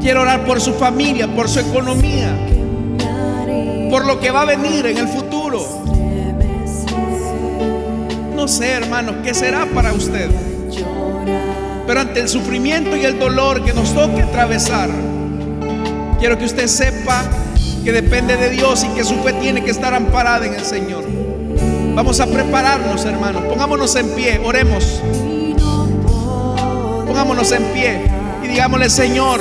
Quiero 0.00 0.22
orar 0.22 0.44
por 0.44 0.60
su 0.60 0.72
familia, 0.72 1.28
por 1.28 1.48
su 1.48 1.60
economía, 1.60 2.34
por 3.90 4.06
lo 4.06 4.18
que 4.20 4.30
va 4.30 4.42
a 4.42 4.44
venir 4.46 4.86
en 4.86 4.98
el 4.98 5.08
futuro. 5.08 5.64
No 8.34 8.48
sé, 8.48 8.72
hermanos, 8.72 9.16
qué 9.22 9.34
será 9.34 9.66
para 9.66 9.92
usted. 9.92 10.30
Pero 11.86 12.00
ante 12.00 12.20
el 12.20 12.28
sufrimiento 12.28 12.96
y 12.96 13.04
el 13.04 13.18
dolor 13.18 13.64
que 13.64 13.72
nos 13.74 13.94
toque 13.94 14.22
atravesar, 14.22 14.88
quiero 16.18 16.36
que 16.38 16.46
usted 16.46 16.66
sepa 16.66 17.22
que 17.86 17.92
depende 17.92 18.36
de 18.36 18.50
Dios 18.50 18.82
y 18.82 18.88
que 18.96 19.04
su 19.04 19.14
fe 19.22 19.32
tiene 19.34 19.62
que 19.62 19.70
estar 19.70 19.94
amparada 19.94 20.44
en 20.44 20.54
el 20.54 20.64
Señor. 20.64 21.04
Vamos 21.94 22.18
a 22.18 22.26
prepararnos, 22.26 23.04
hermanos. 23.04 23.44
Pongámonos 23.44 23.94
en 23.94 24.08
pie, 24.08 24.40
oremos. 24.44 25.00
Pongámonos 27.06 27.52
en 27.52 27.62
pie 27.66 28.00
y 28.42 28.48
digámosle, 28.48 28.90
Señor, 28.90 29.40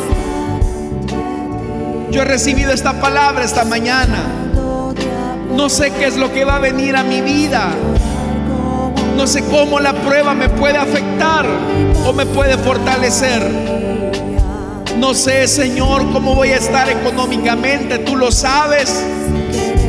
yo 2.12 2.22
he 2.22 2.26
recibido 2.26 2.72
esta 2.72 3.02
palabra 3.02 3.44
esta 3.44 3.66
mañana. 3.66 4.20
No 5.56 5.68
sé 5.68 5.90
qué 5.90 6.06
es 6.06 6.16
lo 6.16 6.32
que 6.32 6.46
va 6.46 6.58
a 6.58 6.60
venir 6.60 6.96
a 6.96 7.04
mi 7.04 7.22
vida. 7.22 7.72
No 9.18 9.26
sé 9.26 9.44
cómo 9.46 9.80
la 9.80 9.94
prueba 9.94 10.36
me 10.36 10.50
puede 10.50 10.78
afectar 10.78 11.48
o 12.06 12.14
me 12.14 12.28
puede 12.28 12.60
fortalecer. 12.60 13.75
No 14.98 15.14
sé, 15.14 15.48
Señor, 15.48 16.12
cómo 16.12 16.36
voy 16.36 16.50
a 16.50 16.58
estar 16.58 16.90
económicamente. 16.90 18.00
Tú 18.00 18.16
lo 18.16 18.32
sabes. 18.32 19.04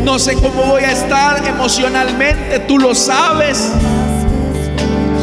No 0.05 0.19
sé 0.19 0.35
cómo 0.35 0.65
voy 0.65 0.83
a 0.83 0.93
estar 0.93 1.47
emocionalmente. 1.47 2.61
Tú 2.61 2.79
lo 2.79 2.95
sabes. 2.95 3.73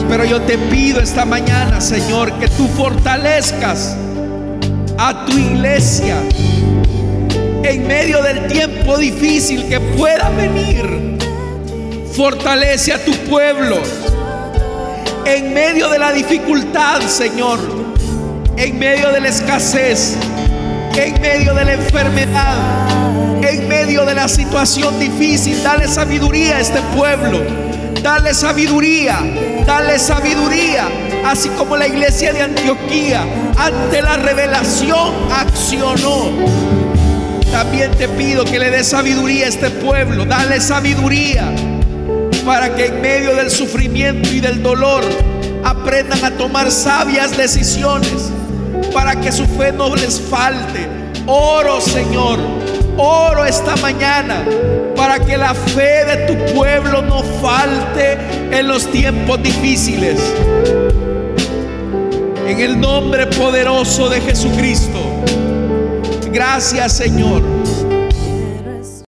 Pero 0.10 0.26
yo 0.26 0.42
te 0.42 0.58
pido 0.58 1.00
esta 1.00 1.26
mañana, 1.26 1.82
Señor, 1.82 2.34
que 2.34 2.48
tú 2.48 2.68
fortalezcas 2.68 3.96
a 4.98 5.26
tu 5.26 5.38
iglesia 5.38 6.18
en 7.64 7.88
medio 7.88 8.22
del 8.22 8.48
tiempo 8.48 8.98
difícil 8.98 9.68
que 9.68 9.80
pueda 9.80 10.30
venir. 10.30 11.18
Fortalece 12.16 12.94
a 12.94 13.04
tu 13.04 13.12
pueblo 13.30 13.80
en 15.26 15.54
medio 15.54 15.90
de 15.90 15.98
la 15.98 16.12
dificultad, 16.12 17.02
Señor, 17.02 17.60
en 18.58 18.80
medio 18.80 19.12
de 19.12 19.20
la 19.20 19.30
escasez, 19.30 20.16
en 20.96 21.22
medio 21.22 21.54
de 21.54 21.66
la 21.66 21.74
enfermedad, 21.74 23.44
en 23.44 23.68
medio 23.68 24.06
de 24.06 24.14
la 24.14 24.28
situación 24.28 25.00
difícil. 25.00 25.62
Dale 25.64 25.88
sabiduría 25.88 26.58
a 26.58 26.60
este 26.60 26.82
pueblo. 26.96 27.42
Dale 28.02 28.34
sabiduría, 28.34 29.18
dale 29.66 29.98
sabiduría, 29.98 30.90
así 31.26 31.48
como 31.50 31.78
la 31.78 31.88
iglesia 31.88 32.34
de 32.34 32.42
Antioquía 32.42 33.24
ante 33.58 34.02
la 34.02 34.18
revelación 34.18 35.14
accionó. 35.32 36.30
También 37.50 37.92
te 37.92 38.10
pido 38.10 38.44
que 38.44 38.60
le 38.60 38.72
des 38.72 38.88
sabiduría 38.88 39.46
a 39.46 39.50
este 39.50 39.70
pueblo. 39.70 40.26
Dale 40.26 40.60
sabiduría 40.60 41.50
para 42.46 42.76
que 42.76 42.88
en 42.88 43.00
medio 43.00 43.36
del 43.36 43.50
sufrimiento 43.50 44.30
y 44.34 44.42
del 44.42 44.62
dolor 44.62 45.06
aprendan 45.64 46.26
a 46.26 46.32
tomar 46.32 46.72
sabias 46.72 47.38
decisiones. 47.38 48.32
Para 48.94 49.20
que 49.20 49.32
su 49.32 49.46
fe 49.46 49.72
no 49.72 49.96
les 49.96 50.20
falte. 50.20 50.88
Oro, 51.26 51.82
Señor. 51.82 52.40
Oro 52.98 53.46
esta 53.46 53.76
mañana 53.78 54.44
para 54.96 55.20
que 55.20 55.38
la 55.38 55.54
fe 55.54 56.06
de 56.06 56.28
tu 56.28 56.54
pueblo 56.54 57.02
no 57.02 57.24
falte 57.42 58.18
en 58.52 58.68
los 58.68 58.90
tiempos 58.92 59.42
difíciles. 59.42 60.20
En 62.48 62.60
el 62.60 62.80
nombre 62.80 63.28
poderoso 63.28 64.10
de 64.10 64.22
Jesucristo. 64.22 65.00
Gracias 66.32 66.94
Señor. 66.94 67.63